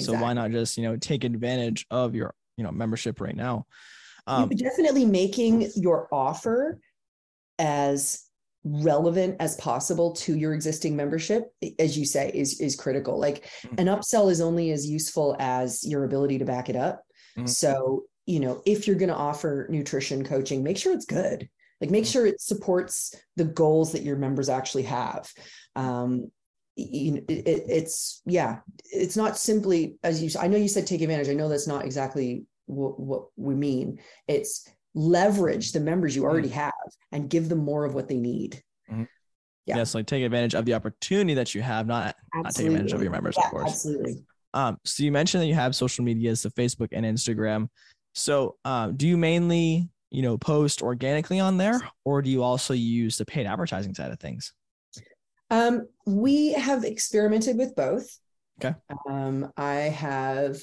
[0.00, 3.66] So why not just you know take advantage of your you know membership right now?
[4.26, 6.78] Um You're definitely making your offer
[7.58, 8.22] as
[8.64, 13.18] relevant as possible to your existing membership as you say is is critical.
[13.18, 13.78] Like Mhm.
[13.78, 17.02] an upsell is only as useful as your ability to back it up.
[17.38, 17.48] Mhm.
[17.48, 21.48] so you know if you're going to offer nutrition coaching make sure it's good.
[21.80, 22.12] Like make Mhm.
[22.12, 25.32] sure it supports the goals that your members actually have.
[25.74, 26.30] Um
[26.78, 28.58] you know, it, it- it's yeah
[28.92, 31.28] it's not simply as you i know you said take advantage.
[31.28, 34.00] I know that's not exactly what, what we mean.
[34.28, 36.72] It's leverage the members you already have
[37.12, 38.62] and give them more of what they need.
[39.68, 39.78] Yeah.
[39.78, 43.02] Yes, like take advantage of the opportunity that you have, not not take advantage of
[43.02, 43.68] your members, yeah, of course.
[43.70, 44.24] absolutely.
[44.54, 47.66] Um, so you mentioned that you have social medias, so Facebook and Instagram.
[48.16, 52.72] So um, do you mainly, you know, post organically on there, or do you also
[52.72, 54.54] use the paid advertising side of things?
[55.50, 58.18] Um, we have experimented with both.
[58.58, 58.74] Okay.
[59.08, 60.56] Um, I have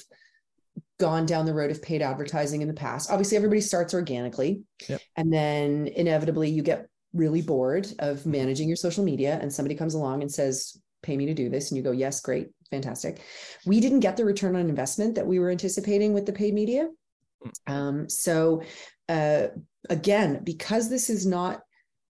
[0.98, 3.08] gone down the road of paid advertising in the past.
[3.08, 5.00] Obviously, everybody starts organically, Yep.
[5.16, 9.94] and then inevitably you get really bored of managing your social media, and somebody comes
[9.94, 13.20] along and says, "Pay me to do this," and you go, "Yes, great, fantastic."
[13.64, 16.88] We didn't get the return on investment that we were anticipating with the paid media.
[17.66, 18.62] Um, so,
[19.08, 19.48] uh,
[19.90, 21.60] again, because this is not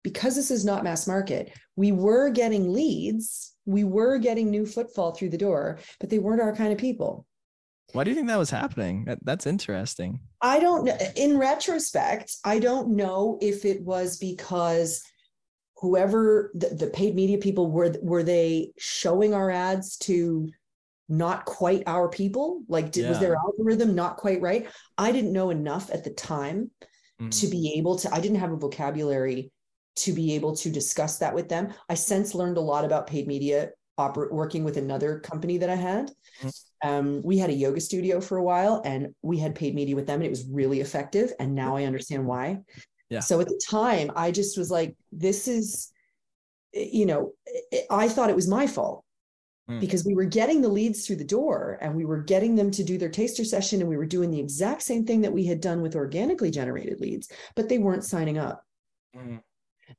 [0.02, 5.12] because this is not mass market, we were getting leads, we were getting new footfall
[5.12, 7.24] through the door, but they weren't our kind of people.
[7.92, 9.04] Why do you think that was happening?
[9.04, 10.20] That, that's interesting.
[10.40, 10.96] I don't know.
[11.14, 15.02] In retrospect, I don't know if it was because
[15.76, 20.48] whoever the, the paid media people were were they showing our ads to
[21.08, 22.62] not quite our people?
[22.68, 24.68] Like did, was their algorithm not quite right?
[24.98, 26.70] I didn't know enough at the time
[27.20, 27.30] Mhm.
[27.40, 29.52] to be able to i didn't have a vocabulary
[29.96, 31.72] to be able to discuss that with them.
[31.88, 35.74] I since learned a lot about paid media oper- working with another company that i
[35.74, 36.10] had.
[36.42, 36.52] Mhm.
[36.84, 40.06] um, we had a yoga studio for a while and we had paid media with
[40.06, 42.58] them and it was really effective and now i understand why.
[43.10, 43.20] Yeah.
[43.20, 45.90] so at the time i just was like this is
[46.72, 47.32] you know
[47.90, 49.04] i thought it was my fault
[49.72, 49.80] Mm.
[49.80, 52.82] because we were getting the leads through the door and we were getting them to
[52.84, 55.60] do their taster session and we were doing the exact same thing that we had
[55.60, 58.64] done with organically generated leads but they weren't signing up
[59.16, 59.40] Mhm.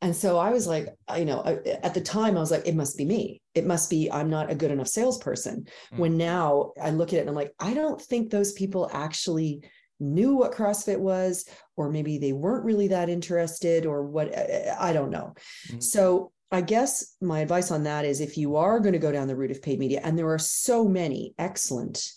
[0.02, 2.76] and so i was like you know I- at the time i was like it
[2.76, 6.00] must be me it must be i'm not a good enough salesperson Mm.
[6.00, 9.62] when now i look at it and i'm like i don't think those people actually
[10.00, 11.46] knew what crossfit was
[11.78, 15.34] or maybe they weren't really that interested or what i I don't know
[15.70, 15.82] Mhm.
[15.82, 19.28] so I guess my advice on that is if you are going to go down
[19.28, 22.08] the route of paid media, and there are so many excellent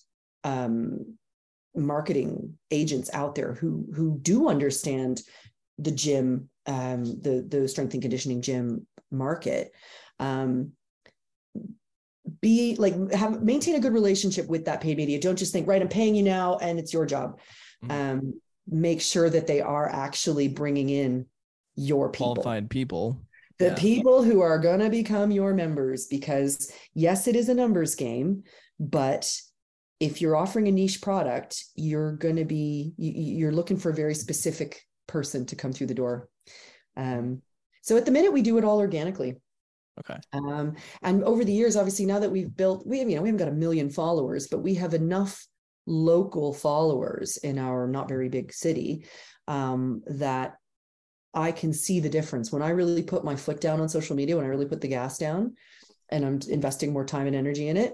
[0.44, 1.16] um,
[1.74, 5.22] marketing agents out there who who do understand
[5.78, 9.72] the gym, um, the the strength and conditioning gym market.
[10.18, 10.72] Um,
[12.42, 15.18] be like have maintain a good relationship with that paid media.
[15.18, 17.40] Don't just think, right, I'm paying you now and it's your job.
[17.84, 17.90] Mhm.
[17.90, 21.26] Um, make sure that they are actually bringing in
[21.76, 23.20] your people Qualified people.
[23.58, 23.74] The Yeah.
[23.74, 28.42] people who are going to become your members because yes it is a numbers game
[28.78, 29.32] but
[29.98, 33.94] if you're offering a niche product you're going to be you, you're looking for a
[33.94, 36.28] very specific person to come through the door
[36.96, 37.40] um,
[37.82, 39.36] so at the minute we do it all organically
[39.98, 40.20] Okay.
[40.34, 43.28] um, and over the years obviously now that we've built we have you know we
[43.28, 45.46] haven't got a million followers but we have enough
[45.86, 49.06] local followers in our not very big city
[49.48, 50.56] um, that
[51.36, 54.36] I can see the difference when I really put my foot down on social media,
[54.36, 55.54] when I really put the gas down
[56.08, 57.92] and I'm investing more time and energy in it,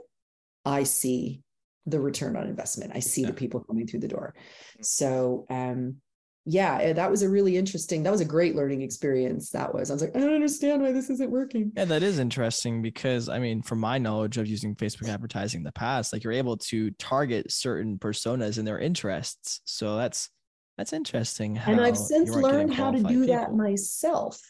[0.64, 1.42] I see
[1.86, 2.92] the return on investment.
[2.94, 3.28] I see Yeah.
[3.28, 4.34] the people coming through the door.
[4.80, 5.96] So, um,
[6.44, 9.50] yeah, eh, that was a really interesting, that was a great learning experience.
[9.50, 11.72] That was, I was like, I don't understand why this isn't working.
[11.76, 15.64] Yeah, that is interesting because I mean, from my knowledge of using Facebook advertising in
[15.64, 19.60] the past, like you're able to target certain personas and their interests.
[19.64, 20.30] So that's
[20.82, 21.58] that's interesting.
[21.58, 24.40] And I've since you aren't getting learned how to do that myself.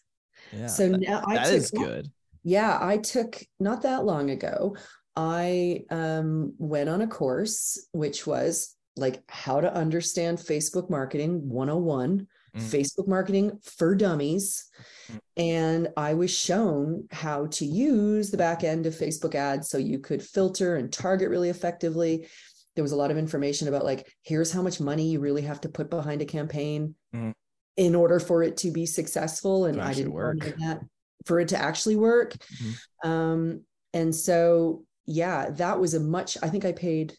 [0.51, 2.11] Yeah, so that, now I that took is good.
[2.43, 4.74] Yeah, I took not that long ago.
[5.14, 12.26] I um, went on a course which was like how to understand Facebook marketing 101,
[12.57, 12.61] Mm.
[12.61, 14.66] Facebook marketing for dummies.
[15.11, 15.18] Mm.
[15.39, 19.99] And I was shown how to use the back end of Facebook ads so you
[19.99, 22.28] could filter and target really effectively.
[22.75, 25.61] There was a lot of information about like, here's how much money you really have
[25.62, 27.35] to put behind a campaign Mm.
[27.77, 29.66] in order for it to be successful.
[29.66, 30.39] And I didn't work.
[30.41, 30.81] that
[31.27, 32.35] for it to actually work.
[32.35, 33.09] Mhm.
[33.09, 33.61] Um,
[33.93, 37.14] and so, yeah, that was a much, I think I paid,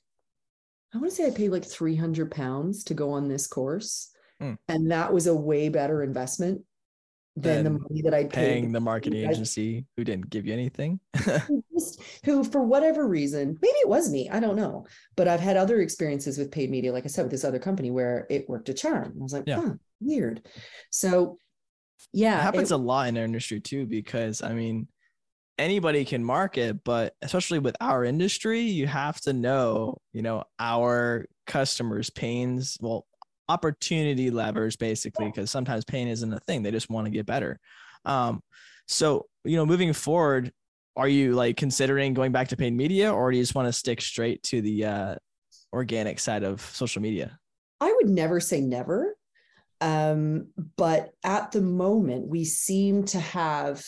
[0.94, 4.10] I want to say I paid like 300 pounds to go on this course.
[4.40, 4.54] Hmm.
[4.68, 6.62] And that was a way better investment
[7.36, 10.54] than the money that I paid Paying the marketing I- agency who didn't give you
[10.54, 11.00] anything.
[12.26, 14.86] who, for whatever reason, maybe it was me, I don't know.
[15.16, 17.90] But I've had other experiences with paid media, like I said, with this other company
[17.92, 19.16] where it worked a charm.
[19.20, 19.62] I was like, Yeah.
[19.62, 20.46] huh, weird.
[20.92, 21.38] So
[22.12, 22.38] Yeah.
[22.40, 24.88] it happens it- a lot in our industry too because i mean
[25.58, 31.26] anybody can market but especially with our industry you have to know you know our
[31.48, 33.06] customers pains well
[33.54, 37.60] opportunity levers basically because sometimes pain isn't a thing they just want to get better
[38.06, 38.42] um
[38.88, 40.52] so you know moving forward
[40.96, 43.74] are you like considering going back to paid media or do you just want to
[43.74, 45.16] stick straight to the uh
[45.72, 47.40] organic side of social media
[47.84, 49.18] I would never say never.
[49.82, 50.48] Um,
[50.78, 53.84] but at the moment, we seem to have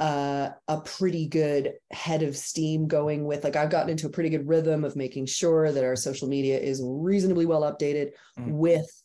[0.00, 4.30] uh, a pretty good head of steam going with like I've gotten into a pretty
[4.30, 8.52] good rhythm of making sure that our social media is reasonably well updated Mm.
[8.52, 9.02] with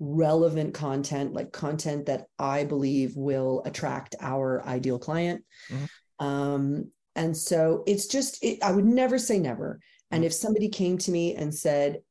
[0.00, 5.44] relevant content, like content that I believe will attract our ideal client.
[5.70, 5.88] Mhm.
[6.18, 9.78] Um, and so it's just, it, I would never say never.
[10.10, 10.26] And Mhm.
[10.26, 12.02] if somebody came to me and said,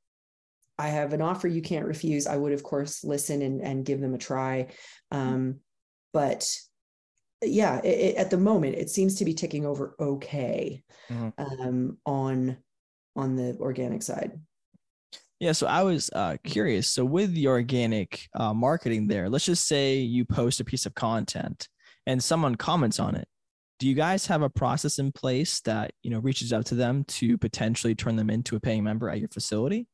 [0.78, 3.99] I have an offer you can't refuse, I would, of course, listen and, and give
[3.99, 4.67] them a try.
[5.11, 5.59] Um,
[6.13, 6.49] but
[7.45, 11.33] yeah, it, it- at the moment, it seems to be ticking over okay Mhm.
[11.37, 12.57] um, on
[13.15, 14.39] on the organic side.
[15.39, 16.87] Yeah, so I was uh, curious.
[16.87, 20.95] So with the organic uh, marketing there, let's just say you post a piece of
[20.95, 21.67] content
[22.07, 23.27] and someone comments on it.
[23.79, 27.03] Do you guys have a process in place that you know reaches out to them
[27.05, 29.87] to potentially turn them into a paying member at your facility?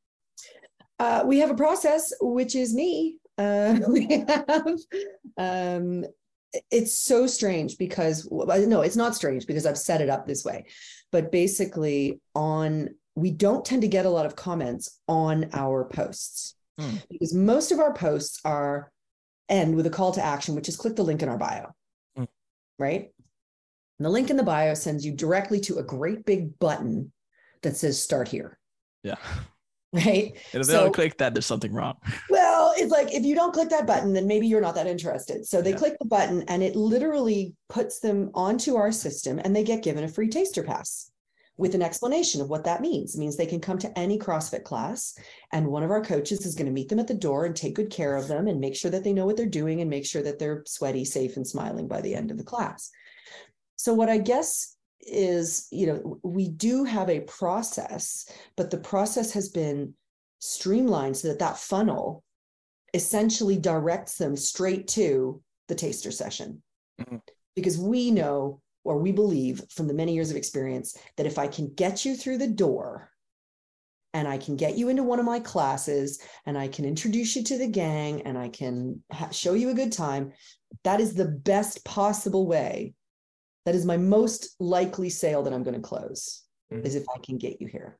[1.00, 3.18] Uh, we have a process, which is me.
[3.38, 4.68] Uh, we have.
[5.38, 6.06] Um,
[6.72, 10.66] it's so strange because no, it's not strange because I've set it up this way.
[11.12, 16.56] But basically, on we don't tend to get a lot of comments on our posts
[16.80, 16.96] Hmm.
[17.10, 18.90] because most of our posts are
[19.50, 21.72] end with a call to action, which is click the link in our bio,
[22.16, 22.24] Hmm.
[22.78, 23.12] right?
[23.98, 27.12] And the link in the bio sends you directly to a great big button
[27.64, 28.58] that says "Start here."
[29.04, 29.18] Yeah.
[29.94, 30.34] Right.
[30.54, 31.98] And if they So- don't click that, there's something wrong.
[32.30, 35.46] Well, it's like if you don't click that button, then maybe you're not that interested.
[35.48, 35.78] So they Yeah.
[35.78, 40.04] click the button and it literally puts them onto our system and they get given
[40.04, 41.10] a free taster pass
[41.58, 43.16] with an explanation of what that means.
[43.16, 45.16] It means they can come to any CrossFit class
[45.52, 47.76] and one of our coaches is going to meet them at the door and take
[47.76, 50.06] good care of them and make sure that they know what they're doing and make
[50.06, 52.92] sure that they're sweaty, safe, and smiling by the end of the class.
[53.76, 59.32] So, what I guess is, you know, we do have a process, but the process
[59.32, 59.94] has been
[60.40, 62.24] streamlined so that that funnel
[62.94, 66.62] essentially directs them straight to the taster session.
[67.00, 67.22] Mhm.
[67.56, 71.48] Because we know or we believe from the many years of experience that if I
[71.48, 73.12] can get you through the door
[74.14, 77.44] and I can get you into one of my classes and I can introduce you
[77.44, 80.32] to the gang and I can ha- show you a good time,
[80.84, 82.94] that is the best possible way.
[83.66, 86.86] That is my most likely sale that I'm going to close Mhm.
[86.86, 87.98] is if I can get you here.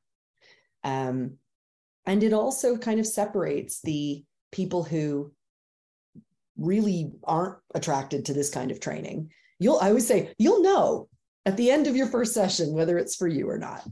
[0.84, 1.38] Um,
[2.06, 5.32] and it also kind of separates the people who
[6.56, 9.30] really aren't attracted to this kind of training.
[9.58, 11.08] You'll, I always say, you'll know
[11.46, 13.86] at the end of your first session whether it's for you or not.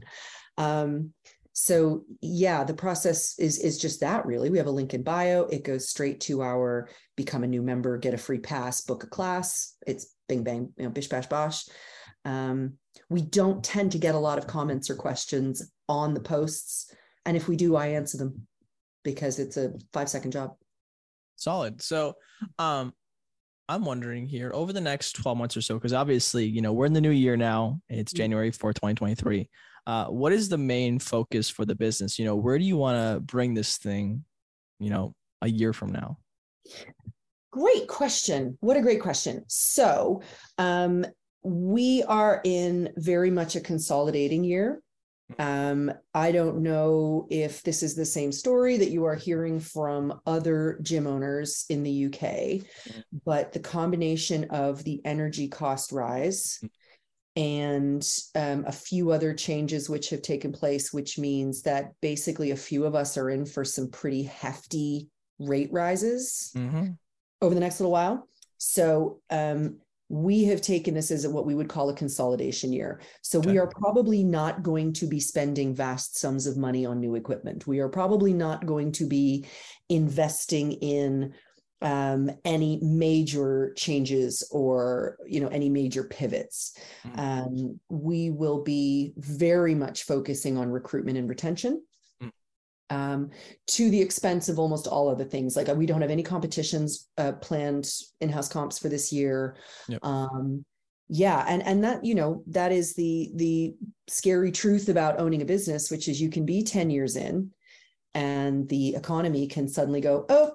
[0.57, 1.13] Um,
[1.59, 4.49] so yeah, the process is is just that really.
[4.49, 5.43] We have a link in bio.
[5.43, 6.87] It goes straight to our
[7.17, 9.75] become a new member, get a free pass, book a class.
[9.85, 11.65] It's bing bang, you know, bish bash bosh.
[12.23, 12.75] Um,
[13.09, 16.93] we don't tend to get a lot of comments or questions on the posts,
[17.25, 18.47] and if we do, I answer them
[19.03, 20.55] because it's a five second job.
[21.35, 21.81] Solid.
[21.81, 22.15] So,
[22.57, 22.93] um,
[23.69, 26.87] I'm wondering here over the next 12 months or so, because obviously, you know, we're
[26.87, 27.79] in the new year now.
[27.87, 28.17] It's Mhm.
[28.17, 29.47] January 4, 2023.
[29.85, 32.17] Uh, what is the main focus for the business?
[32.17, 34.25] You know, where do you want to bring this thing,
[34.79, 35.13] you know,
[35.43, 36.17] a year from now?
[37.51, 38.57] Great question.
[38.59, 39.45] What a great question.
[39.47, 40.23] So,
[40.57, 41.05] um,
[41.43, 44.81] we are in very much a consolidating year.
[45.37, 50.19] Um, I don't know if this is the same story that you are hearing from
[50.25, 52.65] other gym owners in the UK,
[53.25, 56.59] but the combination of the energy cost rise
[57.35, 58.05] and
[58.35, 62.85] um, a few other changes which have taken place, which means that basically a few
[62.85, 65.07] of us are in for some pretty hefty
[65.37, 66.87] rate rises Mm-hmm.
[67.41, 68.27] over the next little while.
[68.57, 69.77] So um,
[70.09, 72.99] we have taken this as what we would call a consolidation year.
[73.21, 73.51] So Okay.
[73.51, 77.67] we are probably not going to be spending vast sums of money on new equipment.
[77.67, 79.45] We are probably not going to be
[79.87, 81.33] investing in
[81.81, 86.75] um, any major changes or you know any major pivots.
[87.05, 87.19] Mhm.
[87.19, 91.81] Um, we will be very much focusing on recruitment and retention.
[92.89, 93.29] Um,
[93.67, 95.55] to the expense of almost all other things.
[95.55, 97.89] Like uh, we don't have any competitions uh, planned
[98.21, 99.57] in-house comps for this year.
[99.87, 100.03] Yep.
[100.03, 100.65] Um,
[101.09, 103.75] yeah, and and that you know that is the the
[104.07, 107.51] scary truth about owning a business, which is you can be ten years in,
[108.13, 110.51] and the economy can suddenly go, oh,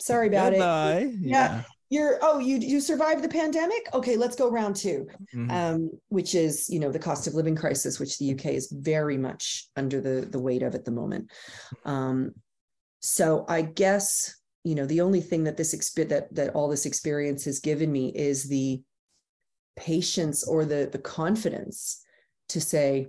[0.00, 0.58] sorry about it.
[0.58, 1.12] Goodbye.
[1.20, 1.62] Yeah.
[1.90, 3.88] You're oh you you survived the pandemic?
[3.92, 5.50] Okay let's go round 2 Mhm.
[5.50, 9.18] um, which is you know the cost of living crisis which the uk is very
[9.18, 11.30] much under the the weight of at the moment.
[11.84, 12.34] Um,
[13.00, 16.84] so i guess you know the only thing that this exp- that that all this
[16.86, 18.82] experience has given me is the
[19.76, 22.04] patience or the the confidence
[22.50, 23.08] to say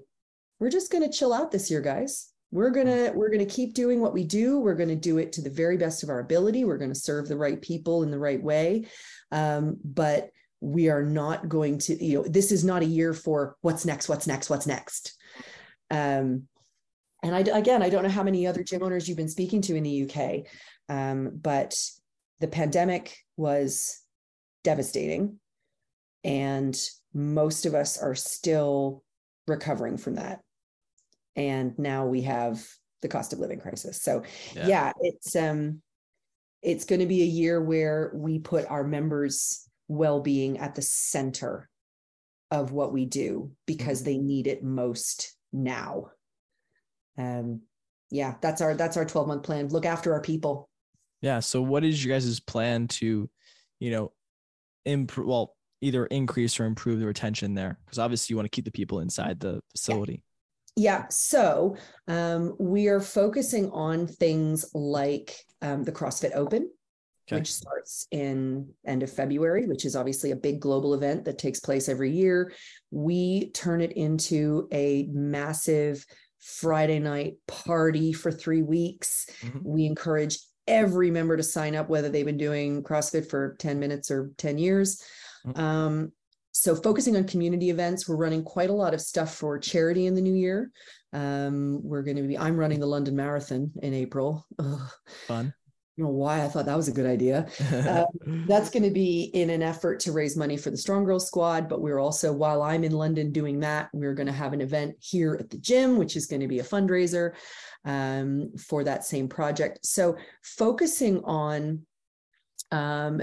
[0.60, 3.54] we're just going to chill out this year guys we're going to we're going to
[3.54, 4.60] keep doing what we do.
[4.60, 6.66] We're going to do it to the very best of our ability.
[6.66, 8.88] We're going to serve the right people in the right way.
[9.32, 13.56] Um, but we are not going to you know this is not a year for
[13.62, 15.18] what's next what's next what's next.
[15.90, 16.48] Um,
[17.24, 19.76] and I again I don't know how many other gym owners you've been speaking to
[19.76, 20.46] in the UK
[20.90, 21.76] um, but
[22.40, 24.02] the pandemic was
[24.64, 25.40] devastating
[26.24, 26.80] and
[27.14, 29.04] most of us are still
[29.48, 30.42] recovering from that
[31.36, 32.66] and now we have
[33.02, 34.24] the cost of living crisis so
[34.56, 34.68] Yeah.
[34.68, 35.82] yeah, it's um
[36.62, 41.68] it's going to be a year where we put our members well-being at the center
[42.52, 46.12] of what we do because they need it most now
[47.18, 47.62] um
[48.10, 50.70] yeah that's our that's our 12 month plan look after our people
[51.22, 51.40] Yeah.
[51.40, 53.30] So, what is your guys' plan to,
[53.80, 54.12] you know,
[54.86, 55.28] improve?
[55.28, 58.72] Well, either increase or improve the retention there, because obviously you want to keep the
[58.72, 60.24] people inside the facility.
[60.76, 61.76] Yeah, so
[62.08, 66.70] um, we are focusing on things like um, the CrossFit Open,
[67.28, 67.40] Okay.
[67.40, 71.60] which starts in end of February, which is obviously a big global event that takes
[71.60, 72.52] place every year.
[72.90, 76.06] We turn it into a massive
[76.40, 79.28] Friday night party for three weeks.
[79.42, 79.62] Mhm.
[79.64, 84.10] We encourage every member to sign up, whether they've been doing CrossFit for 10 minutes
[84.10, 85.02] or 10 years.
[85.46, 85.58] Mhm.
[85.58, 86.12] Um,
[86.52, 90.16] so focusing on community events, we're running quite a lot of stuff for charity in
[90.16, 90.72] the new year.
[91.14, 94.46] Um, we're going to be, I'm running the London Marathon in April.
[94.60, 94.90] Ugh,
[95.28, 95.54] Fun.
[95.98, 97.48] Don't know why I thought that was a good idea.
[97.72, 101.20] Um, That's going to be in an effort to raise money for the Strong Girl
[101.20, 101.68] Squad.
[101.68, 104.96] But we're also, while I'm in London doing that, we're going to have an event
[105.00, 107.34] here at the gym, which is going to be a fundraiser
[107.86, 109.86] um, for that same project.
[109.86, 111.86] So focusing on
[112.72, 113.22] um,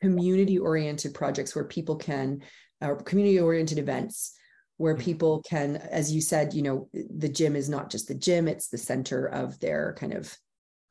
[0.00, 2.42] community oriented projects where people can,
[2.80, 4.34] or community oriented events
[4.76, 5.00] where Mhm.
[5.00, 8.68] people can, as you said, you know, the gym is not just the gym, it's
[8.68, 10.36] the center of their kind of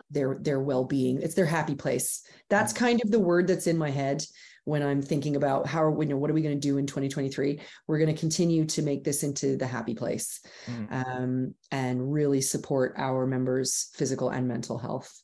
[0.09, 1.21] their their well-being.
[1.21, 2.21] It's their happy place.
[2.49, 4.23] That's kind of the word that's in my head
[4.63, 6.77] when i'm thinking about how are we you know what are we going to do
[6.77, 10.91] in 2023 we're going to continue to make this into the happy place Mhm.
[10.91, 15.21] um, and really support our members physical and mental health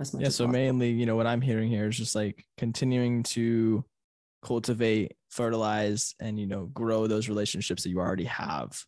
[0.00, 0.28] as much yeah.
[0.28, 0.60] as So possible.
[0.60, 3.84] mainly, you know, what I'm hearing here is just like continuing to
[4.44, 8.80] cultivate, fertilize, and you know, grow those relationships that you already have.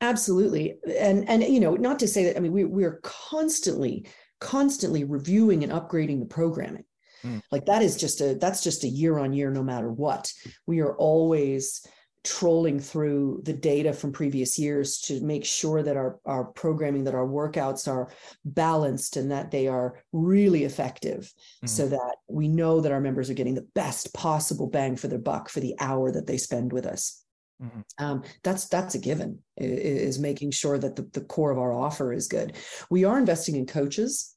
[0.00, 4.04] absolutely and and you know not to say that i mean we we're constantly
[4.40, 6.84] constantly reviewing and upgrading the programming
[7.24, 7.40] Mm.
[7.52, 10.32] like that is just a that's just a year on year no matter what
[10.66, 11.86] we are always
[12.24, 17.14] trolling through the data from previous years to make sure that our our programming that
[17.14, 18.10] our workouts are
[18.44, 21.32] balanced and that they are really effective
[21.64, 25.18] so that we know that our members are getting the best possible bang for their
[25.18, 27.24] buck for the hour that they spend with us.
[27.62, 27.84] Mhm.
[27.98, 32.12] um, that's that's a given is making sure that the, the core of our offer
[32.12, 32.54] is good.
[32.90, 34.34] We are investing in coaches.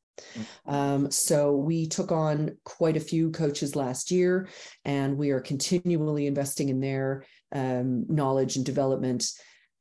[0.65, 4.47] Um, so we took on quite a few coaches last year
[4.86, 7.25] and we are continually investing in their
[7.56, 9.26] um, knowledge and development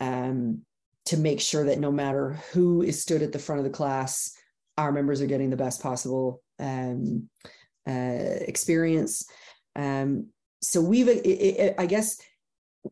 [0.01, 0.63] um,
[1.05, 4.33] to make sure that no matter who is stood at the front of the class
[4.79, 7.29] our members are getting the best possible um,
[7.87, 9.27] uh, experience
[9.77, 10.29] um,
[10.63, 12.17] so we've i i I guess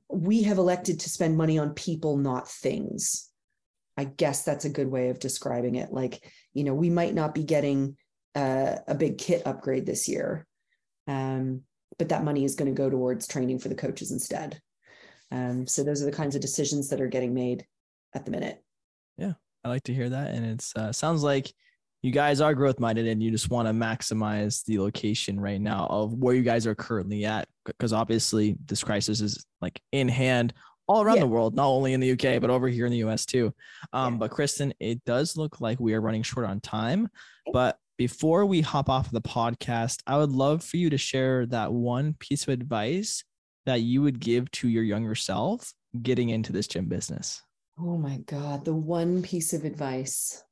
[0.08, 3.28] we have elected to spend money on people, not things.
[3.96, 5.92] I guess that's a good way of describing it.
[5.92, 7.96] Like, you know, we might not be getting
[8.34, 10.46] uh, a big kit upgrade this year,
[11.06, 11.62] um,
[11.98, 14.60] but that money is going to go towards training for the coaches instead.
[15.32, 17.66] Um, so those are the kinds of decisions that are getting made
[18.14, 18.62] at the minute.
[19.16, 19.32] Yeah,
[19.64, 21.50] I like to hear that, and it's uh, sounds like
[22.02, 25.86] you guys are growth minded, and you just want to maximize the location right now
[25.88, 30.52] of where you guys are currently at, because obviously this crisis is like in hand
[30.88, 31.22] all around Yeah.
[31.22, 33.54] the world, not only in the UK but over here in the US too.
[33.92, 34.18] Um, Yeah.
[34.18, 37.08] But Kristen, it does look like we are running short on time,
[37.52, 41.72] but before we hop off the podcast, I would love for you to share that
[41.72, 43.22] one piece of advice
[43.66, 47.42] that you would give to your younger self getting into this gym business.
[47.78, 50.42] Oh my God, the one piece of advice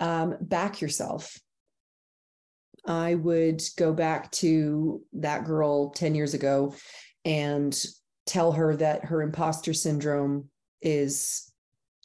[0.00, 1.38] um, back yourself.
[2.86, 6.74] I would go back to that girl 10 years ago
[7.24, 7.74] and
[8.26, 10.50] tell her that her imposter syndrome
[10.82, 11.50] is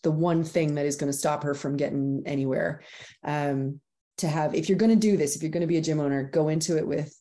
[0.04, 2.82] the one thing that is going to stop her from getting anywhere.
[3.24, 3.82] Um,
[4.18, 6.00] to have, if you're going to do this, if you're going to be a gym
[6.00, 7.14] owner, go into it with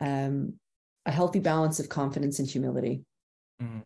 [0.00, 0.54] um,
[1.06, 3.04] a healthy balance of confidence and humility.
[3.62, 3.80] Mm-hmm.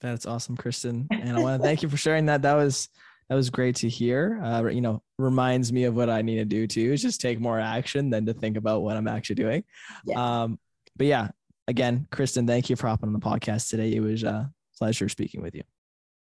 [0.00, 1.06] That's awesome, Kristen.
[1.10, 2.42] And I want to thank you for sharing that.
[2.42, 2.88] That was
[3.28, 4.40] that was great to hear.
[4.42, 6.92] Uh, you know, reminds me of what I need to do too.
[6.92, 9.64] Is just take more action than to think about what I'm actually doing.
[10.04, 10.42] Yeah.
[10.42, 10.58] Um,
[10.96, 11.28] but yeah,
[11.68, 13.94] again, Kristen, thank you for hopping on the podcast today.
[13.94, 15.62] It was a pleasure speaking with you.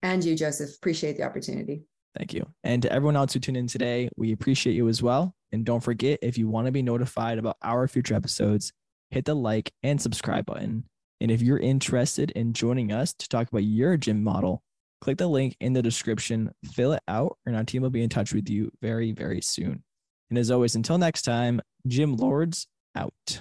[0.02, 0.74] And you, Joseph.
[0.76, 1.82] Appreciate the opportunity.
[2.16, 2.46] Thank you.
[2.64, 5.34] And to everyone else who tuned in today, we appreciate you as well.
[5.52, 8.72] And don't forget, if you want to be notified about our future episodes,
[9.10, 10.84] hit the like and subscribe button.
[11.20, 14.62] And if you're interested in joining us to talk about your gym model,
[15.00, 18.08] click the link in the description, fill it out, and our team will be in
[18.08, 19.82] touch with you very, very soon.
[20.30, 23.40] And as always, until next time, Gym Lords out.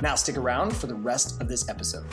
[0.00, 2.06] Now stick around for the rest of this episode.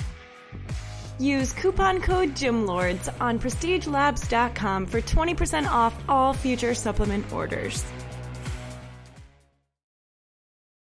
[1.20, 7.86] Use coupon code GYMLORDS on prestigelabs.com for 20% off all future supplement orders.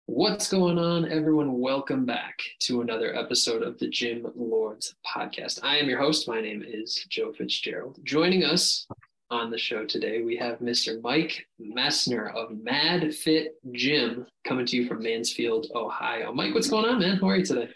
[0.08, 1.60] What's going on, everyone?
[1.60, 5.60] Welcome back to another episode of the Gym Lords podcast.
[5.62, 6.28] I am your host.
[6.28, 8.00] My name is Joe Fitzgerald.
[8.04, 8.88] Joining us
[9.30, 11.02] on the show today, we have Mr.
[11.02, 16.32] Mike Messner of Mad Fit Gym coming to you from Mansfield, Ohio.
[16.32, 17.18] Mike, what's going on, man?
[17.18, 17.70] How are you today?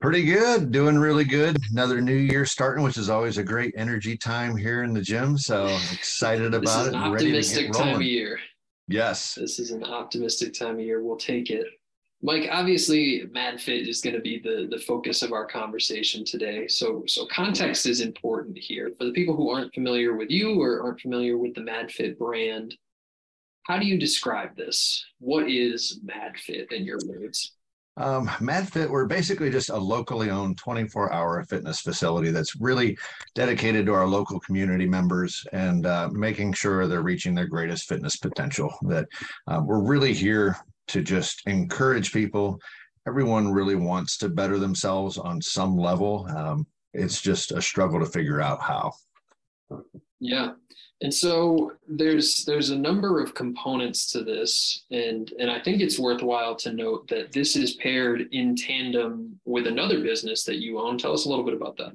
[0.00, 1.56] Pretty good, doing really good.
[1.72, 5.36] Another new year starting, which is always a great energy time here in the gym.
[5.36, 6.94] So excited about this is it.
[6.94, 8.38] An optimistic time of year.
[8.86, 9.34] Yes.
[9.34, 11.02] This is an optimistic time of year.
[11.02, 11.66] We'll take it.
[12.20, 16.66] Mike, obviously, MadFit is going to be the the focus of our conversation today.
[16.66, 20.82] So, so context is important here for the people who aren't familiar with you or
[20.82, 22.74] aren't familiar with the MadFit brand.
[23.66, 25.04] How do you describe this?
[25.20, 27.54] What is MadFit in your words?
[27.98, 32.96] Um, MadFit, we're basically just a locally owned 24 hour fitness facility that's really
[33.34, 38.16] dedicated to our local community members and uh, making sure they're reaching their greatest fitness
[38.16, 38.72] potential.
[38.82, 39.06] That
[39.46, 40.56] uh, we're really here
[40.88, 42.60] to just encourage people.
[43.06, 46.26] Everyone really wants to better themselves on some level.
[46.36, 48.92] Um, it's just a struggle to figure out how.
[50.20, 50.52] Yeah.
[51.00, 55.98] And so there's there's a number of components to this, and and I think it's
[55.98, 60.98] worthwhile to note that this is paired in tandem with another business that you own.
[60.98, 61.92] Tell us a little bit about that.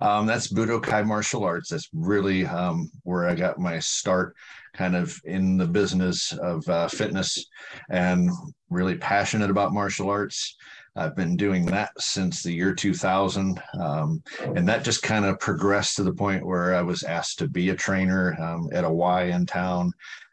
[0.00, 1.70] Um, that's Budokai Martial Arts.
[1.70, 4.36] That's really um, where I got my start,
[4.72, 7.46] kind of in the business of uh, fitness,
[7.90, 8.30] and
[8.70, 10.56] really passionate about martial arts.
[10.94, 14.22] I've been doing that since the year 2000, um,
[14.54, 17.70] and that just kind of progressed to the point where I was asked to be
[17.70, 19.92] a trainer um, at a Y in town,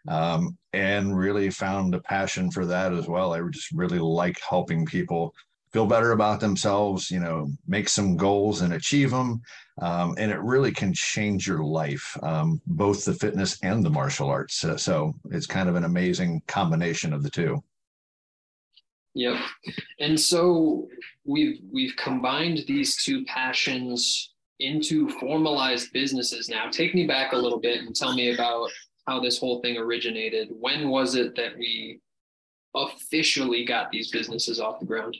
[0.09, 3.33] um, and really found a passion for that as well.
[3.33, 5.33] I just really like helping people
[5.71, 9.41] feel better about themselves, you know, make some goals and achieve them.
[9.81, 14.29] Um, and it really can change your life, um, both the fitness and the martial
[14.29, 14.55] arts.
[14.55, 17.63] So, so, it's kind of an amazing combination of the two.
[19.15, 19.37] Yep.
[19.99, 20.87] And so
[21.25, 26.69] we've we've combined these two passions into formalized businesses now.
[26.69, 28.69] Take me back a little bit and tell me about
[29.07, 30.49] how this whole thing originated.
[30.51, 31.99] When was it that we
[32.75, 35.17] officially got these businesses off the ground?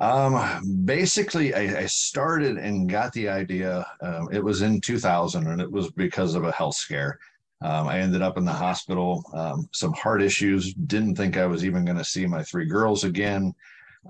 [0.00, 3.86] Um, basically, I, I, started and got the idea.
[4.02, 7.18] Um, it was in 2000, and it was because of a health scare.
[7.62, 10.74] Um, I ended up in the hospital, um, some heart issues.
[10.74, 13.54] Didn't think I was even going to see my three girls again.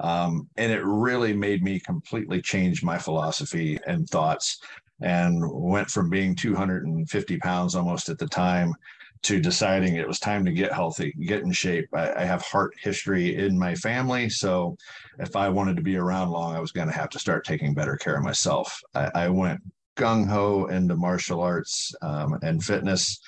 [0.00, 4.60] Um, and it really made me completely change my philosophy and thoughts
[5.02, 8.74] and went from being 250 pounds almost at the time
[9.24, 11.88] to deciding it was time to get healthy, get in shape.
[11.94, 14.28] I, I, have heart history in my family.
[14.28, 14.76] So
[15.18, 17.74] if I wanted to be around long, I was going to have to start taking
[17.74, 18.78] better care of myself.
[18.94, 19.60] I, I went
[19.96, 23.18] gung ho into martial arts um, and fitness.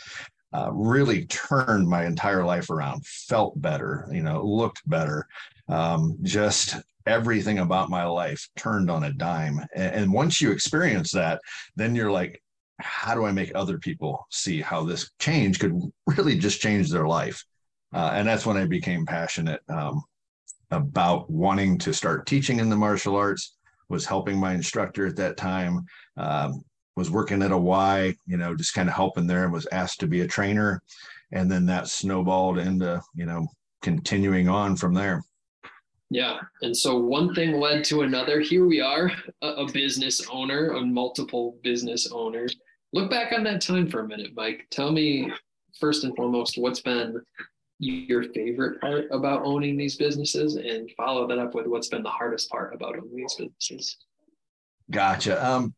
[0.53, 5.27] Uh, really turned my entire life around, felt better, you know, looked better.
[5.69, 6.77] Um, just
[7.07, 9.61] everything about my life turned on a dime.
[9.75, 11.41] And, and once you experience that,
[11.75, 12.43] then you're like,
[12.79, 17.07] how do I make other people see how this change could really just change their
[17.07, 17.45] life?
[17.95, 20.03] Uh, and that's when I became passionate um,
[20.71, 23.55] about wanting to start teaching in the martial arts.
[23.89, 25.87] Was helping my instructor at that time.
[26.17, 26.65] Um,
[26.97, 30.01] was working at a Y, you know, just kind of helping there, and was asked
[30.01, 30.83] to be a trainer,
[31.33, 33.47] and then that snowballed into, you know,
[33.83, 35.23] continuing on from there.
[36.11, 36.39] Yeah.
[36.63, 38.41] And so one thing led to another.
[38.41, 39.11] Here we are,
[39.43, 42.57] a, business owner, a multiple business owners.
[42.97, 44.69] Look back on that time for a minute, Mike.
[44.71, 45.31] Tell me,
[45.79, 47.21] first and foremost, what's been
[47.79, 52.09] your favorite part about owning these businesses and follow that up with what's been the
[52.09, 53.99] hardest part about owning these businesses.
[54.91, 55.47] Gotcha.
[55.47, 55.75] Um,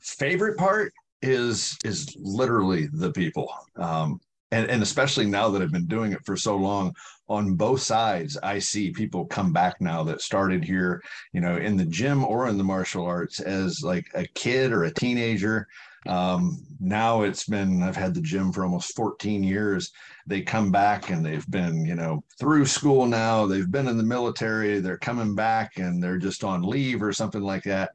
[0.00, 0.92] favorite part
[1.22, 3.54] is is literally the people.
[3.76, 6.92] Um, and, and especially now that I've been doing it for so long,
[7.28, 11.02] on both sides, I see people come back now that started here,
[11.32, 14.84] you know, in the gym or in the martial arts as like a kid or
[14.84, 15.68] a teenager.
[16.06, 19.92] Um, now it's been, I've had the gym for almost 14 years.
[20.26, 24.04] They come back and they've been, you know, through school now, they've been in the
[24.04, 27.90] military, they're coming back and they're just on leave or something like that.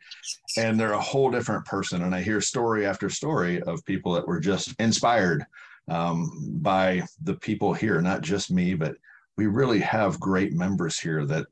[0.58, 2.04] And they're a whole different person.
[2.04, 5.45] And I hear story after story of people that were just inspired
[5.88, 6.30] um,
[6.62, 8.95] by the people here, not just me, but
[9.38, 11.47] we really have great members here that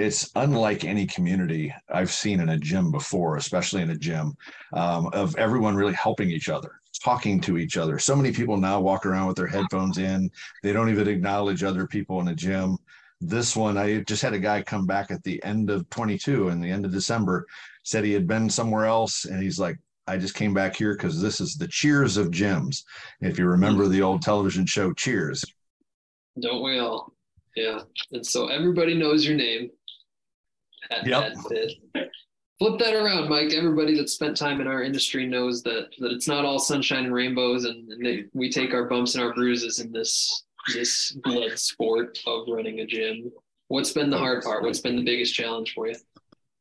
[0.00, 4.36] it's unlike any community I've seen in a gym before, especially in a gym,
[4.72, 7.98] um, of everyone really helping each other, talking to each other.
[7.98, 10.30] So many people now walk around with their headphones in.
[10.62, 12.78] They don't even acknowledge other people in a gym.
[13.20, 16.64] This one, I just had a guy come back at the end of 22 and
[16.64, 17.46] the end of December,
[17.84, 19.26] said he had been somewhere else.
[19.26, 19.76] And he's like,
[20.06, 22.84] I just came back here because this is the cheers of gyms.
[23.20, 25.44] If you remember the old television show Cheers.
[26.40, 27.12] Don't we all?
[27.56, 27.80] Yeah.
[28.12, 29.70] And so everybody knows your name.
[30.90, 31.34] At yep.
[32.58, 33.54] Flip that around, Mike.
[33.54, 37.14] Everybody that spent time in our industry knows that that it's not all sunshine and
[37.14, 41.58] rainbows, and, and they, we take our bumps and our bruises in this this blood
[41.58, 43.32] sport of running a gym.
[43.68, 44.62] What's been the hard part?
[44.62, 45.94] What's been the biggest challenge for you?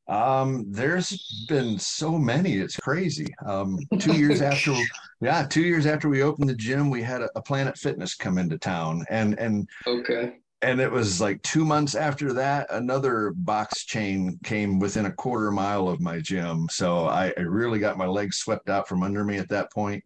[0.10, 3.28] Um, there's been so many, it's crazy.
[3.46, 4.74] Um, two years after,
[5.22, 8.40] yeah, two years after we opened the gym, we had a, a Planet Fitness come
[8.40, 13.86] into town, and and okay, and it was like two months after that, another box
[13.86, 16.68] chain came within a quarter mile of my gym.
[16.70, 20.04] So I, I really got my legs swept out from under me at that point.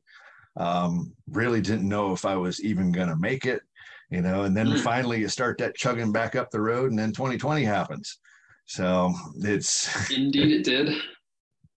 [0.56, 3.62] Um, really didn't know if I was even gonna make it,
[4.12, 4.44] you know.
[4.44, 4.80] And then mm.
[4.82, 8.20] finally, you start that chugging back up the road, and then 2020 happens
[8.66, 10.96] so it's indeed it did.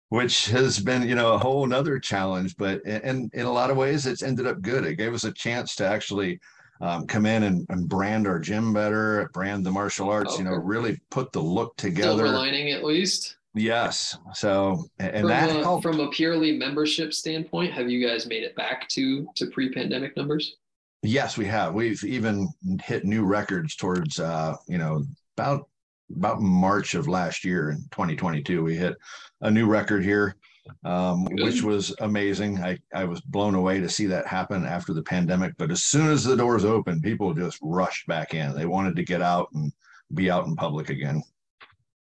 [0.10, 3.78] Which has been, you know, a whole nother challenge, but and in a lot of
[3.78, 4.86] ways, it's ended up good.
[4.86, 6.40] It gave us a chance to actually
[6.82, 10.44] um, come in and, and, brand our gym better, brand the martial arts, okay.
[10.44, 12.26] you know, really put the look together.
[12.26, 13.38] Silver lining, at least.
[13.56, 14.18] Yes.
[14.34, 15.84] So, and from that a, helped.
[15.84, 20.58] from a purely membership standpoint, have you guys made it back to to pre-pandemic numbers?
[21.02, 21.74] Yes, we have.
[21.74, 22.50] We've even
[22.84, 25.06] hit new records towards, uh, you know,
[25.38, 25.70] about
[26.16, 28.64] about March of last year in 2022.
[28.64, 28.96] We hit
[29.42, 30.36] a new record here,
[30.84, 32.60] um, which was amazing.
[32.60, 35.54] I, I was blown away to see that happen after the pandemic.
[35.58, 38.56] But as soon as the doors opened, people just rushed back in.
[38.56, 39.72] They wanted to get out and
[40.14, 41.24] be out in public again.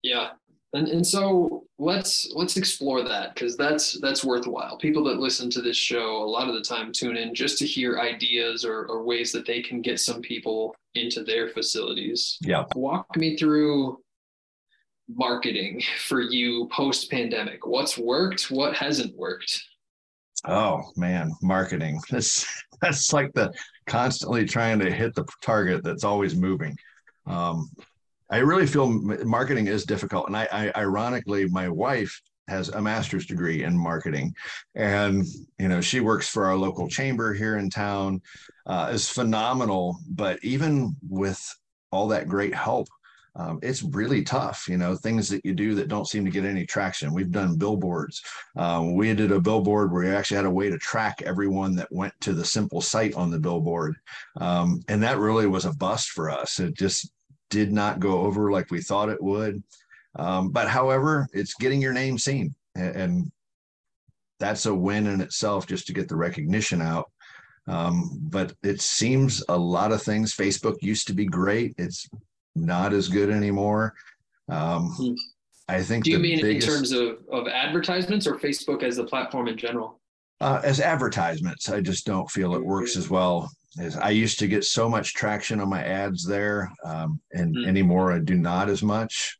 [0.01, 0.29] Yeah,
[0.73, 4.77] and and so let's let's explore that because that's that's worthwhile.
[4.77, 7.65] People that listen to this show a lot of the time tune in just to
[7.65, 12.37] hear ideas or, or ways that they can get some people into their facilities.
[12.41, 12.65] Yeah.
[12.75, 13.99] Walk me through
[15.15, 17.65] marketing for you post pandemic.
[17.65, 18.51] What's worked?
[18.51, 19.61] What hasn't worked?
[20.45, 21.99] Oh man, marketing.
[22.09, 22.45] That's
[22.81, 23.51] that's like the
[23.87, 26.77] constantly trying to hit the target that's always moving.
[27.27, 27.69] Um,
[28.29, 30.27] I really feel marketing is difficult.
[30.27, 34.33] And I, I ironically, my wife has a master's degree in marketing
[34.75, 35.25] and
[35.59, 38.19] you know she works for our local chamber here in town
[38.65, 41.39] uh, is phenomenal but even with
[41.91, 42.87] all that great help
[43.35, 46.45] um, it's really tough you know things that you do that don't seem to get
[46.45, 48.21] any traction we've done billboards
[48.57, 51.91] um, we did a billboard where we actually had a way to track everyone that
[51.91, 53.95] went to the simple site on the billboard
[54.37, 57.11] um, and that really was a bust for us it just
[57.49, 59.61] did not go over like we thought it would.
[60.15, 63.31] Um, but however, it's getting your name seen, and, and,
[64.39, 67.11] that's a win in itself just to get the recognition out.
[67.67, 70.33] Um, but it seems a lot of things.
[70.33, 72.07] Facebook used to be great; it's
[72.65, 73.93] not as good anymore.
[74.49, 75.13] Um, hmm.
[75.67, 76.03] I think.
[76.03, 79.57] Do you mean biggest, in terms of of advertisements or Facebook as the platform in
[79.57, 79.99] general?
[80.41, 84.47] Uh, as advertisements, I just don't feel it works as well as I used to
[84.47, 87.67] get so much traction on my ads there, um, and mm.
[87.67, 89.37] anymore I do not as much.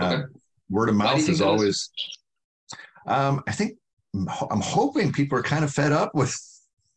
[0.00, 0.22] Okay.
[0.22, 0.22] Uh,
[0.70, 1.90] word of mouth is always.
[3.06, 3.76] Um, I think
[4.14, 6.36] I'm hoping people are kind of fed up with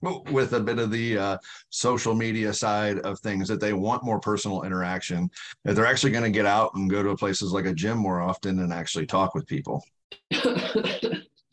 [0.01, 1.37] with a bit of the uh,
[1.69, 5.29] social media side of things that they want more personal interaction
[5.63, 8.21] that they're actually going to get out and go to places like a gym more
[8.21, 9.83] often and actually talk with people.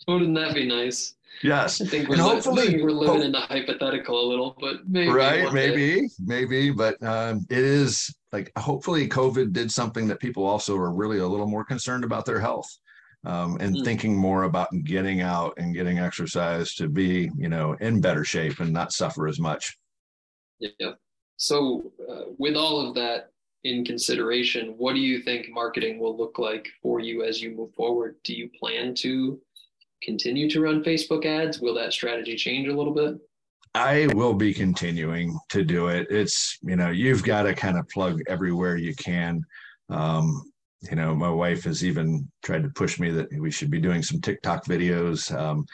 [0.09, 1.15] Wouldn't that be nice?
[1.43, 1.81] Yes.
[1.81, 5.53] I think we're, li- hopefully, we're living in the hypothetical a little but maybe right
[5.53, 6.09] maybe day.
[6.25, 11.19] maybe but um, it is like hopefully covid did something that people also are really
[11.19, 12.79] a little more concerned about their health
[13.25, 13.85] um, and mm.
[13.85, 18.61] thinking more about getting out and getting exercise to be, you know, in better shape
[18.61, 19.77] and not suffer as much.
[20.59, 20.93] Yeah.
[21.37, 23.31] So, uh, with all of that
[23.65, 27.75] in consideration, what do you think marketing will look like for you as you move
[27.75, 28.17] forward?
[28.25, 29.41] Do you plan to
[30.03, 31.61] continue to run Facebook ads?
[31.61, 33.17] Will that strategy change a little bit?
[33.75, 36.07] I will be continuing to do it.
[36.09, 39.43] It's, you know, you've got to kind of plug everywhere you can.
[39.89, 40.53] Um,
[40.91, 44.03] you know, my wife has even tried to push me that we should be doing
[44.03, 45.35] some TikTok videos.
[45.37, 45.67] Um,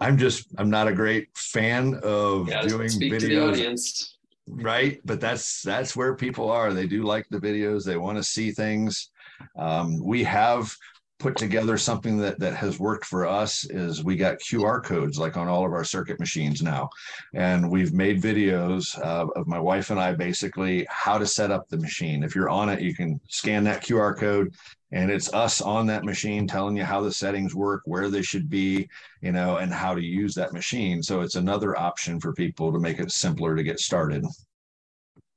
[0.00, 4.08] I'm just, I'm not a great fan of yeah, doing videos.
[4.48, 5.00] Right.
[5.04, 6.72] But that's, that's where people are.
[6.72, 7.84] They do like the videos.
[7.84, 9.10] They want to see things.
[9.56, 10.74] Um, we have
[11.22, 15.36] put together something that that has worked for us is we got QR codes like
[15.36, 16.90] on all of our circuit machines now,
[17.32, 21.68] and we've made videos uh, of my wife and I basically how to set up
[21.68, 22.24] the machine.
[22.24, 24.52] If you're on it, you can scan that QR code,
[24.90, 28.50] and it's us on that machine telling you how the settings work, where they should
[28.50, 28.88] be,
[29.20, 31.02] you know, and how to use that machine.
[31.02, 34.26] So it's another option for people to make it simpler to get started.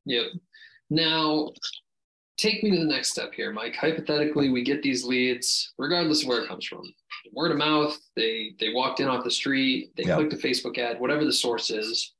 [0.06, 0.26] Yep.
[0.90, 1.52] Now,
[2.38, 3.76] take me to the next step here, Mike.
[3.76, 6.82] Hypothetically, we get these leads, regardless of where it comes from.
[7.32, 10.18] Word of mouth, they they walked in off the street, they yep.
[10.18, 12.14] clicked a Facebook ad, whatever the source is.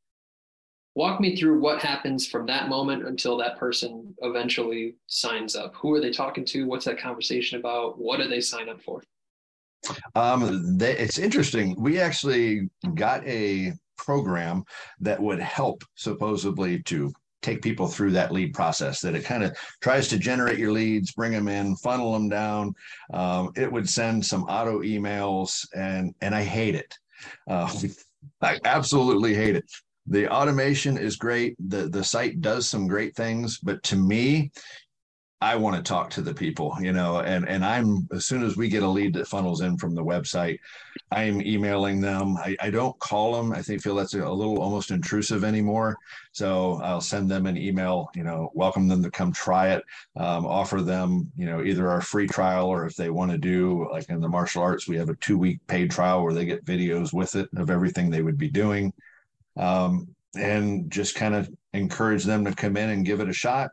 [0.96, 5.76] Walk me through what happens from that moment until that person eventually signs up.
[5.76, 6.66] Who are they talking to?
[6.68, 8.00] What's that conversation about?
[8.00, 9.04] What do they sign up for?
[10.16, 11.76] Um, they, it's interesting.
[11.78, 14.64] We actually got a program
[15.02, 17.14] that would help supposedly to
[17.46, 21.12] take people through that lead process that it kind of tries to generate your leads
[21.12, 22.74] bring them in funnel them down.
[23.14, 26.98] Um, it would send some auto emails and and i hate it.
[27.48, 27.72] Uh,
[28.42, 29.70] i absolutely hate it.
[30.08, 31.56] The automation is great.
[31.70, 34.52] The the site does some great things but to me
[35.42, 38.56] I want to talk to the people, you know, and and I'm as soon as
[38.56, 40.60] we get a lead that funnels in from the website,
[41.12, 42.38] I'm emailing them.
[42.38, 43.52] I, I don't call them.
[43.52, 45.98] I think feel that's a, little almost intrusive anymore.
[46.32, 49.84] So I'll send them an email, you know, welcome them to come try it,
[50.16, 53.88] um, offer them, you know, either our free trial or if they want to do
[53.92, 56.66] like in the martial arts, we have a two week paid trial where they get
[56.66, 58.94] videos with it of everything they would be doing.
[59.58, 60.08] Um,
[60.38, 63.72] and just kind of encourage them to come in and give it a shot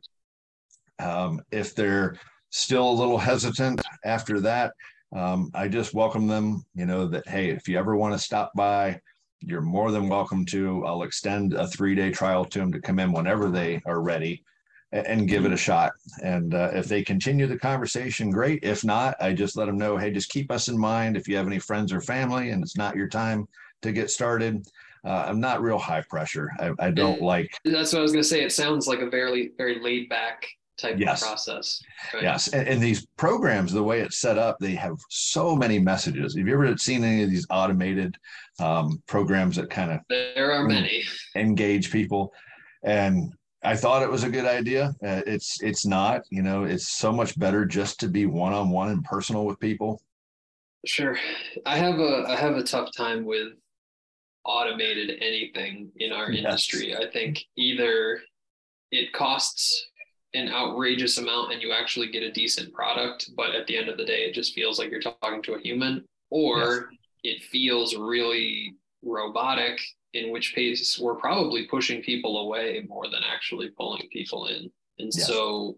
[0.99, 2.17] um, if they're
[2.51, 4.73] still a little hesitant after that,
[5.15, 6.65] um, I just welcome them.
[6.75, 9.01] You know that hey, if you ever want to stop by,
[9.41, 10.85] you're more than welcome to.
[10.87, 14.45] I'll extend a three day trial to them to come in whenever they are ready
[14.93, 15.93] and, and give it a shot.
[16.23, 18.61] And uh, if they continue the conversation, great.
[18.63, 21.37] If not, I just let them know hey, just keep us in mind if you
[21.37, 23.47] have any friends or family and it's not your time
[23.83, 24.67] to get started.
[25.05, 26.49] Uh, I'm not real high pressure.
[26.61, 27.53] I, I don't like.
[27.65, 28.45] That's what I was going to say.
[28.45, 30.47] It sounds like a very, very laid back
[30.79, 31.23] type yes.
[31.23, 31.83] of process.
[32.15, 32.23] Right?
[32.23, 32.49] Yes.
[32.49, 36.37] And, and, these programs, the way it's set up, they have so many messages.
[36.37, 38.17] Have you ever seen any of these automated
[38.61, 41.03] um, programs that kind of there are many
[41.37, 42.33] engage people?
[42.83, 44.95] And I thought it was a good idea.
[45.05, 46.23] Uh, it's it's not.
[46.31, 49.61] You know, it's so much better just to be one on one and personal with
[49.61, 50.03] people.
[50.85, 51.17] Sure,
[51.65, 53.53] I have a I have a tough time with
[54.45, 56.45] automated anything in our yes.
[56.45, 56.97] industry.
[56.97, 58.21] I think either
[58.91, 59.87] it costs
[60.35, 63.99] an outrageous amount and you actually get a decent product, but at the end of
[63.99, 66.59] the day, it just feels like you're talking to a human, or
[67.23, 67.37] yes.
[67.37, 69.79] it feels really robotic,
[70.15, 74.71] in which case we're probably pushing people away more than actually pulling people in.
[74.99, 75.27] And yes.
[75.27, 75.77] so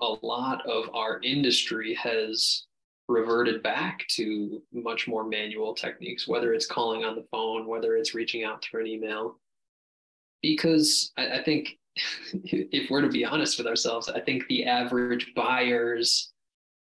[0.00, 2.66] a lot of our industry has
[3.08, 8.14] reverted back to much more manual techniques, whether it's calling on the phone, whether it's
[8.14, 9.38] reaching out through an email.
[10.40, 11.78] Because I, I think
[12.32, 16.32] if we're to be honest with ourselves, I think the average buyer's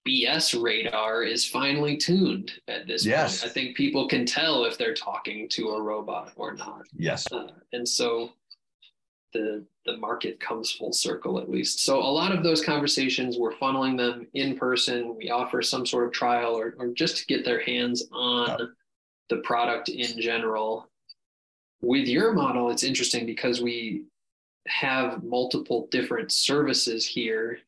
[0.07, 3.41] BS radar is finely tuned at this yes.
[3.41, 3.51] point.
[3.51, 6.83] I think people can tell if they're talking to a robot or not.
[6.97, 7.27] Yes.
[7.31, 8.33] Uh, and so
[9.33, 11.81] the the market comes full circle at least.
[11.85, 15.16] So a lot of those conversations we're funneling them in person.
[15.16, 18.69] We offer some sort of trial or, or just to get their hands on oh.
[19.29, 20.89] the product in general.
[21.81, 24.05] With your model, it's interesting because we
[24.69, 27.59] have multiple different services here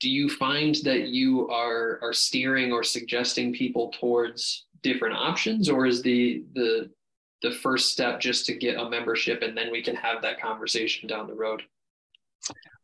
[0.00, 5.86] do you find that you are are steering or suggesting people towards different options or
[5.86, 6.90] is the the
[7.42, 11.08] the first step just to get a membership and then we can have that conversation
[11.08, 11.62] down the road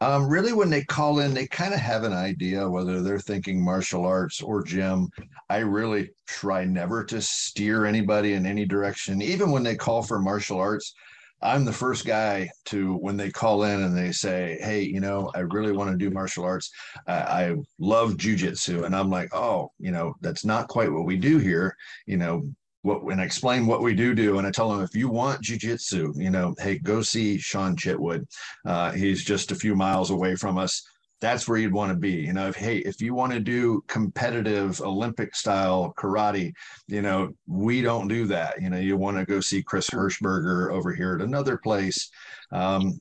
[0.01, 3.65] um, really, when they call in, they kind of have an idea whether they're thinking
[3.65, 5.09] martial arts or gym.
[5.49, 9.23] I really try never to steer anybody in any direction.
[9.23, 10.95] Even when they call for martial arts,
[11.45, 15.31] I'm the first guy to when they call in and they say, "Hey, you know,
[15.35, 16.71] I really want to do martial arts.
[17.07, 21.17] I, I love jujitsu," and I'm like, "Oh, you know, that's not quite what we
[21.19, 21.77] do here.
[22.07, 22.43] You know,
[22.85, 24.39] what and I explain what we do do.
[24.39, 28.27] And I tell them if you want jujitsu, you know, hey, go see Sean Chitwood.
[28.65, 30.83] Uh, he's just a few miles away from us.
[31.25, 32.13] That's where you'd want to be.
[32.13, 36.53] You know, if hey, if you want to do competitive Olympic style karate,
[36.87, 38.61] you know, we don't do that.
[38.61, 42.11] You know, you want to go see Chris Hirschberger over here at another place.
[42.53, 42.99] Um,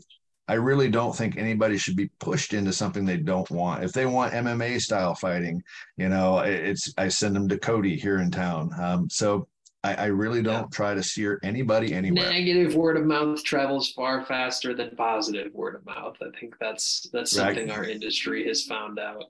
[0.48, 3.84] I really don't think anybody should be pushed into something they don't want.
[3.84, 5.62] If they want MMA style fighting,
[5.98, 8.72] you know, it's I send them to Cody here in town.
[8.80, 9.50] Um, so
[9.84, 10.68] I, I really don't yeah.
[10.72, 12.30] try to steer anybody anywhere.
[12.30, 16.16] Negative word of mouth travels far faster than positive word of mouth.
[16.22, 17.78] I think that's that's something right.
[17.78, 19.26] our industry has found out.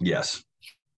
[0.00, 0.44] Yes.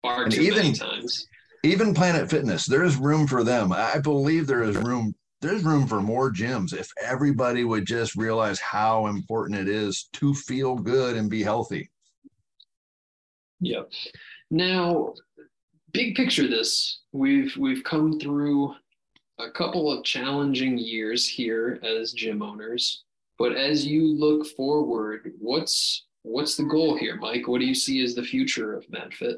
[0.02, 1.26] Far and too even, many times.
[1.62, 3.72] Even Planet Fitness, there is room for them.
[3.72, 8.58] I believe there is room there's room for more gyms if everybody would just realize
[8.58, 11.90] how important it is to feel good and be healthy.
[13.60, 13.90] Yep.
[14.50, 15.14] Now,
[15.92, 18.74] big picture this, we've we've come through
[19.38, 23.04] a couple of challenging years here as gym owners.
[23.38, 27.46] But as you look forward, what's what's the goal here, Mike?
[27.46, 29.36] What do you see as the future of MadFit?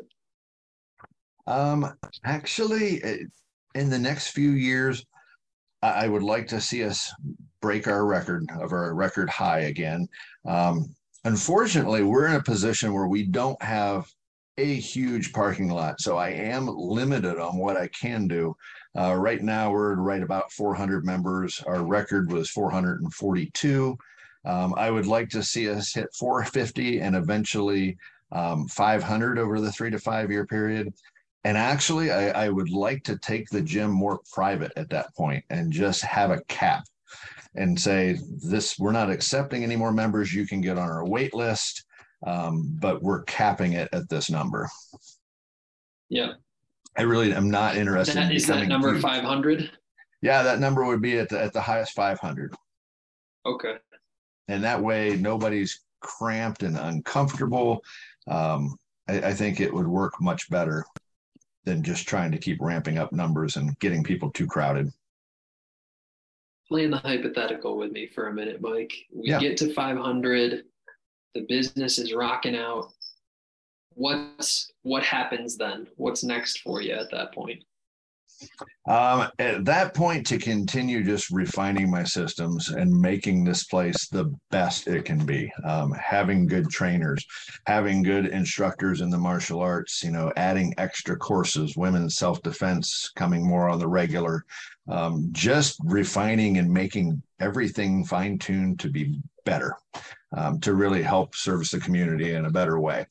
[1.47, 1.95] Um,
[2.25, 3.03] actually,
[3.75, 5.05] in the next few years,
[5.83, 7.13] I would like to see us
[7.61, 10.09] break our record of our record high again.
[10.47, 10.95] Um,
[11.25, 14.07] unfortunately, we're in a position where we don't have
[14.59, 18.55] a huge parking lot, so I am limited on what I can do.
[18.99, 21.63] Uh, right now, we're right about 400 members.
[21.67, 23.97] Our record was 442.
[24.45, 27.97] Um, I would like to see us hit 450 and eventually
[28.33, 30.93] um, 500 over the three to five year period.
[31.45, 35.45] And actually, I, I would like to take the gym more private at that point
[35.51, 36.85] and just have a cap
[37.55, 40.35] and say, this, we're not accepting any more members.
[40.35, 41.85] You can get on our wait list,
[42.27, 44.69] um, but we're capping it at this number.
[46.09, 46.33] Yeah.
[46.97, 48.17] I really am not interested.
[48.17, 49.71] That, in is that number five hundred?
[50.23, 52.55] Yeah, that number would be at the at the highest five hundred.
[53.47, 53.75] Okay.
[54.49, 57.83] And that way, nobody's cramped and uncomfortable.
[58.27, 58.77] Um,
[59.09, 60.85] I, I think it would work much better
[61.65, 64.91] than just trying to keep ramping up numbers and getting people too crowded.
[66.69, 68.93] Playing the hypothetical with me for a minute, Mike.
[69.13, 69.41] We yeah.
[69.41, 70.65] get to 500.
[71.35, 72.93] The business is rocking out
[73.95, 75.87] what's what happens then?
[75.97, 77.63] What's next for you at that point?
[78.89, 84.35] Um, at that point, to continue just refining my systems and making this place the
[84.51, 87.25] best it can be, um, having good trainers,
[87.67, 93.11] having good instructors in the martial arts, you know, adding extra courses, women's self defense
[93.15, 94.45] coming more on the regular,
[94.89, 99.77] um, just refining and making everything fine tuned to be better,
[100.37, 103.07] um, to really help service the community in a better way.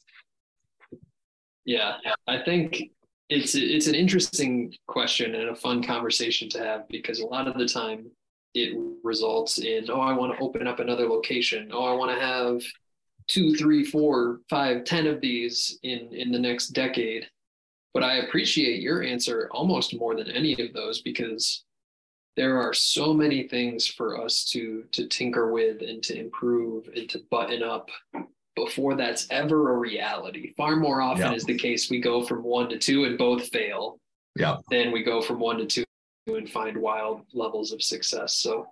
[1.70, 2.90] Yeah, I think
[3.30, 7.60] it's it's an interesting question and a fun conversation to have because a lot of
[7.60, 8.10] the time
[8.56, 11.70] it results in oh I want to open up another location.
[11.72, 12.64] Oh I want to have
[13.28, 17.28] two three four five ten of these in in the next decade.
[17.94, 21.66] But I appreciate your answer almost more than any of those because
[22.36, 27.08] there are so many things for us to to tinker with and to improve and
[27.10, 27.92] to button up
[28.66, 30.54] before that's ever a reality.
[30.56, 31.34] Far more often yeah.
[31.34, 34.00] is the case we go from one to two and both fail.
[34.36, 34.58] Yeah.
[34.70, 35.84] Then we go from one to two
[36.28, 38.36] and find wild levels of success.
[38.36, 38.68] So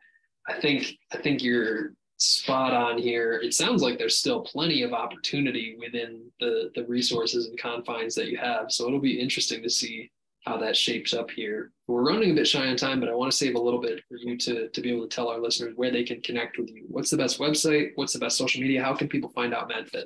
[0.47, 3.33] I think I think you're spot on here.
[3.43, 8.27] It sounds like there's still plenty of opportunity within the the resources and confines that
[8.27, 8.71] you have.
[8.71, 10.11] So it'll be interesting to see
[10.47, 11.71] how that shapes up here.
[11.87, 14.03] We're running a bit shy on time, but I want to save a little bit
[14.07, 16.69] for you to, to be able to tell our listeners where they can connect with
[16.69, 16.85] you.
[16.87, 17.91] What's the best website?
[17.95, 18.83] What's the best social media?
[18.83, 20.05] How can people find out MadFit?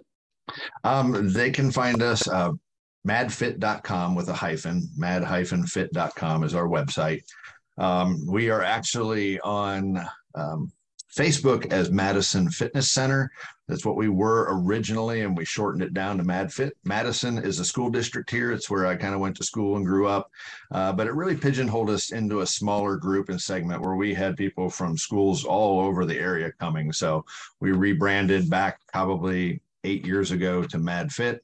[0.84, 2.52] Um, they can find us uh,
[3.08, 7.22] madfit.com with a hyphen, mad-fit.com is our website.
[7.78, 10.00] Um, we are actually on
[10.36, 10.72] um,
[11.16, 13.32] Facebook as Madison Fitness Center.
[13.68, 16.72] That's what we were originally, and we shortened it down to MadFit.
[16.84, 18.52] Madison is a school district here.
[18.52, 20.30] It's where I kind of went to school and grew up.
[20.72, 24.38] Uh, but it really pigeonholed us into a smaller group and segment where we had
[24.38, 26.92] people from schools all over the area coming.
[26.92, 27.26] So
[27.60, 31.40] we rebranded back probably eight years ago to MadFit.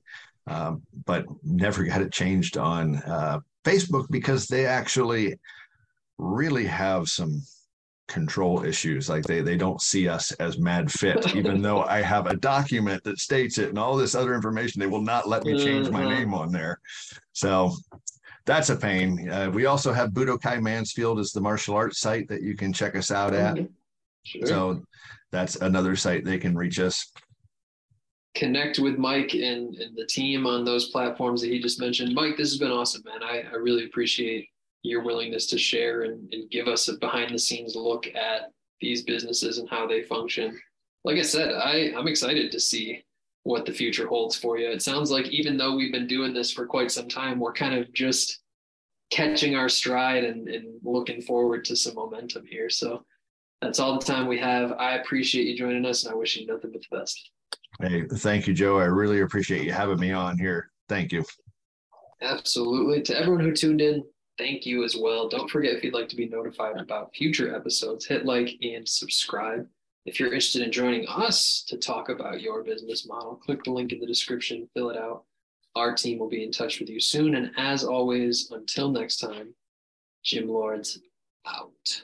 [0.47, 5.37] um, but never got it changed on uh, Facebook because they actually
[6.17, 7.41] really have some
[8.07, 9.09] control issues.
[9.09, 13.19] Like they they don't see us as MadFit, even though I have a document that
[13.19, 14.79] states it and all this other information.
[14.79, 16.09] They will not let me change my Mhm.
[16.09, 16.79] name on there.
[17.33, 17.75] So
[18.45, 19.29] that's a pain.
[19.29, 22.95] Uh, we also have Budokai Mansfield as the martial arts site that you can check
[22.95, 23.57] us out at.
[24.23, 24.45] Sure.
[24.45, 24.83] So
[25.31, 27.11] that's another site they can reach us.
[28.35, 32.13] connect with Mike and, and the team on those platforms that he just mentioned.
[32.13, 33.23] Mike, this has been awesome, man.
[33.23, 34.47] I, I really appreciate
[34.83, 39.03] your willingness to share and, and give us a behind the scenes look at these
[39.03, 40.57] businesses and how they function.
[41.03, 43.03] Like I said, I, I'm excited to see
[43.43, 44.69] what the future holds for you.
[44.69, 47.73] It sounds like even though we've been doing this for quite some time, we're kind
[47.73, 48.41] of just
[49.09, 52.69] catching our stride and, and looking forward to some momentum here.
[52.69, 53.05] So
[53.61, 54.73] that's all the time we have.
[54.73, 57.31] I appreciate you joining us and I wish you nothing but the best.
[57.81, 58.79] Hey, thank you, Joe.
[58.79, 60.69] I really appreciate you having me on here.
[60.89, 61.23] Thank you.
[62.21, 63.01] Absolutely.
[63.03, 64.03] To everyone who tuned in,
[64.37, 65.27] thank you as well.
[65.27, 69.67] Don't forget if you'd like to be notified about future episodes, hit like and subscribe.
[70.05, 73.91] If you're interested in joining us to talk about your business model, click the link
[73.91, 75.23] in the description, fill it out.
[75.75, 77.35] Our team will be in touch with you soon.
[77.35, 79.53] And as always, until next time,
[80.23, 80.99] Gym Lords
[81.45, 82.03] out.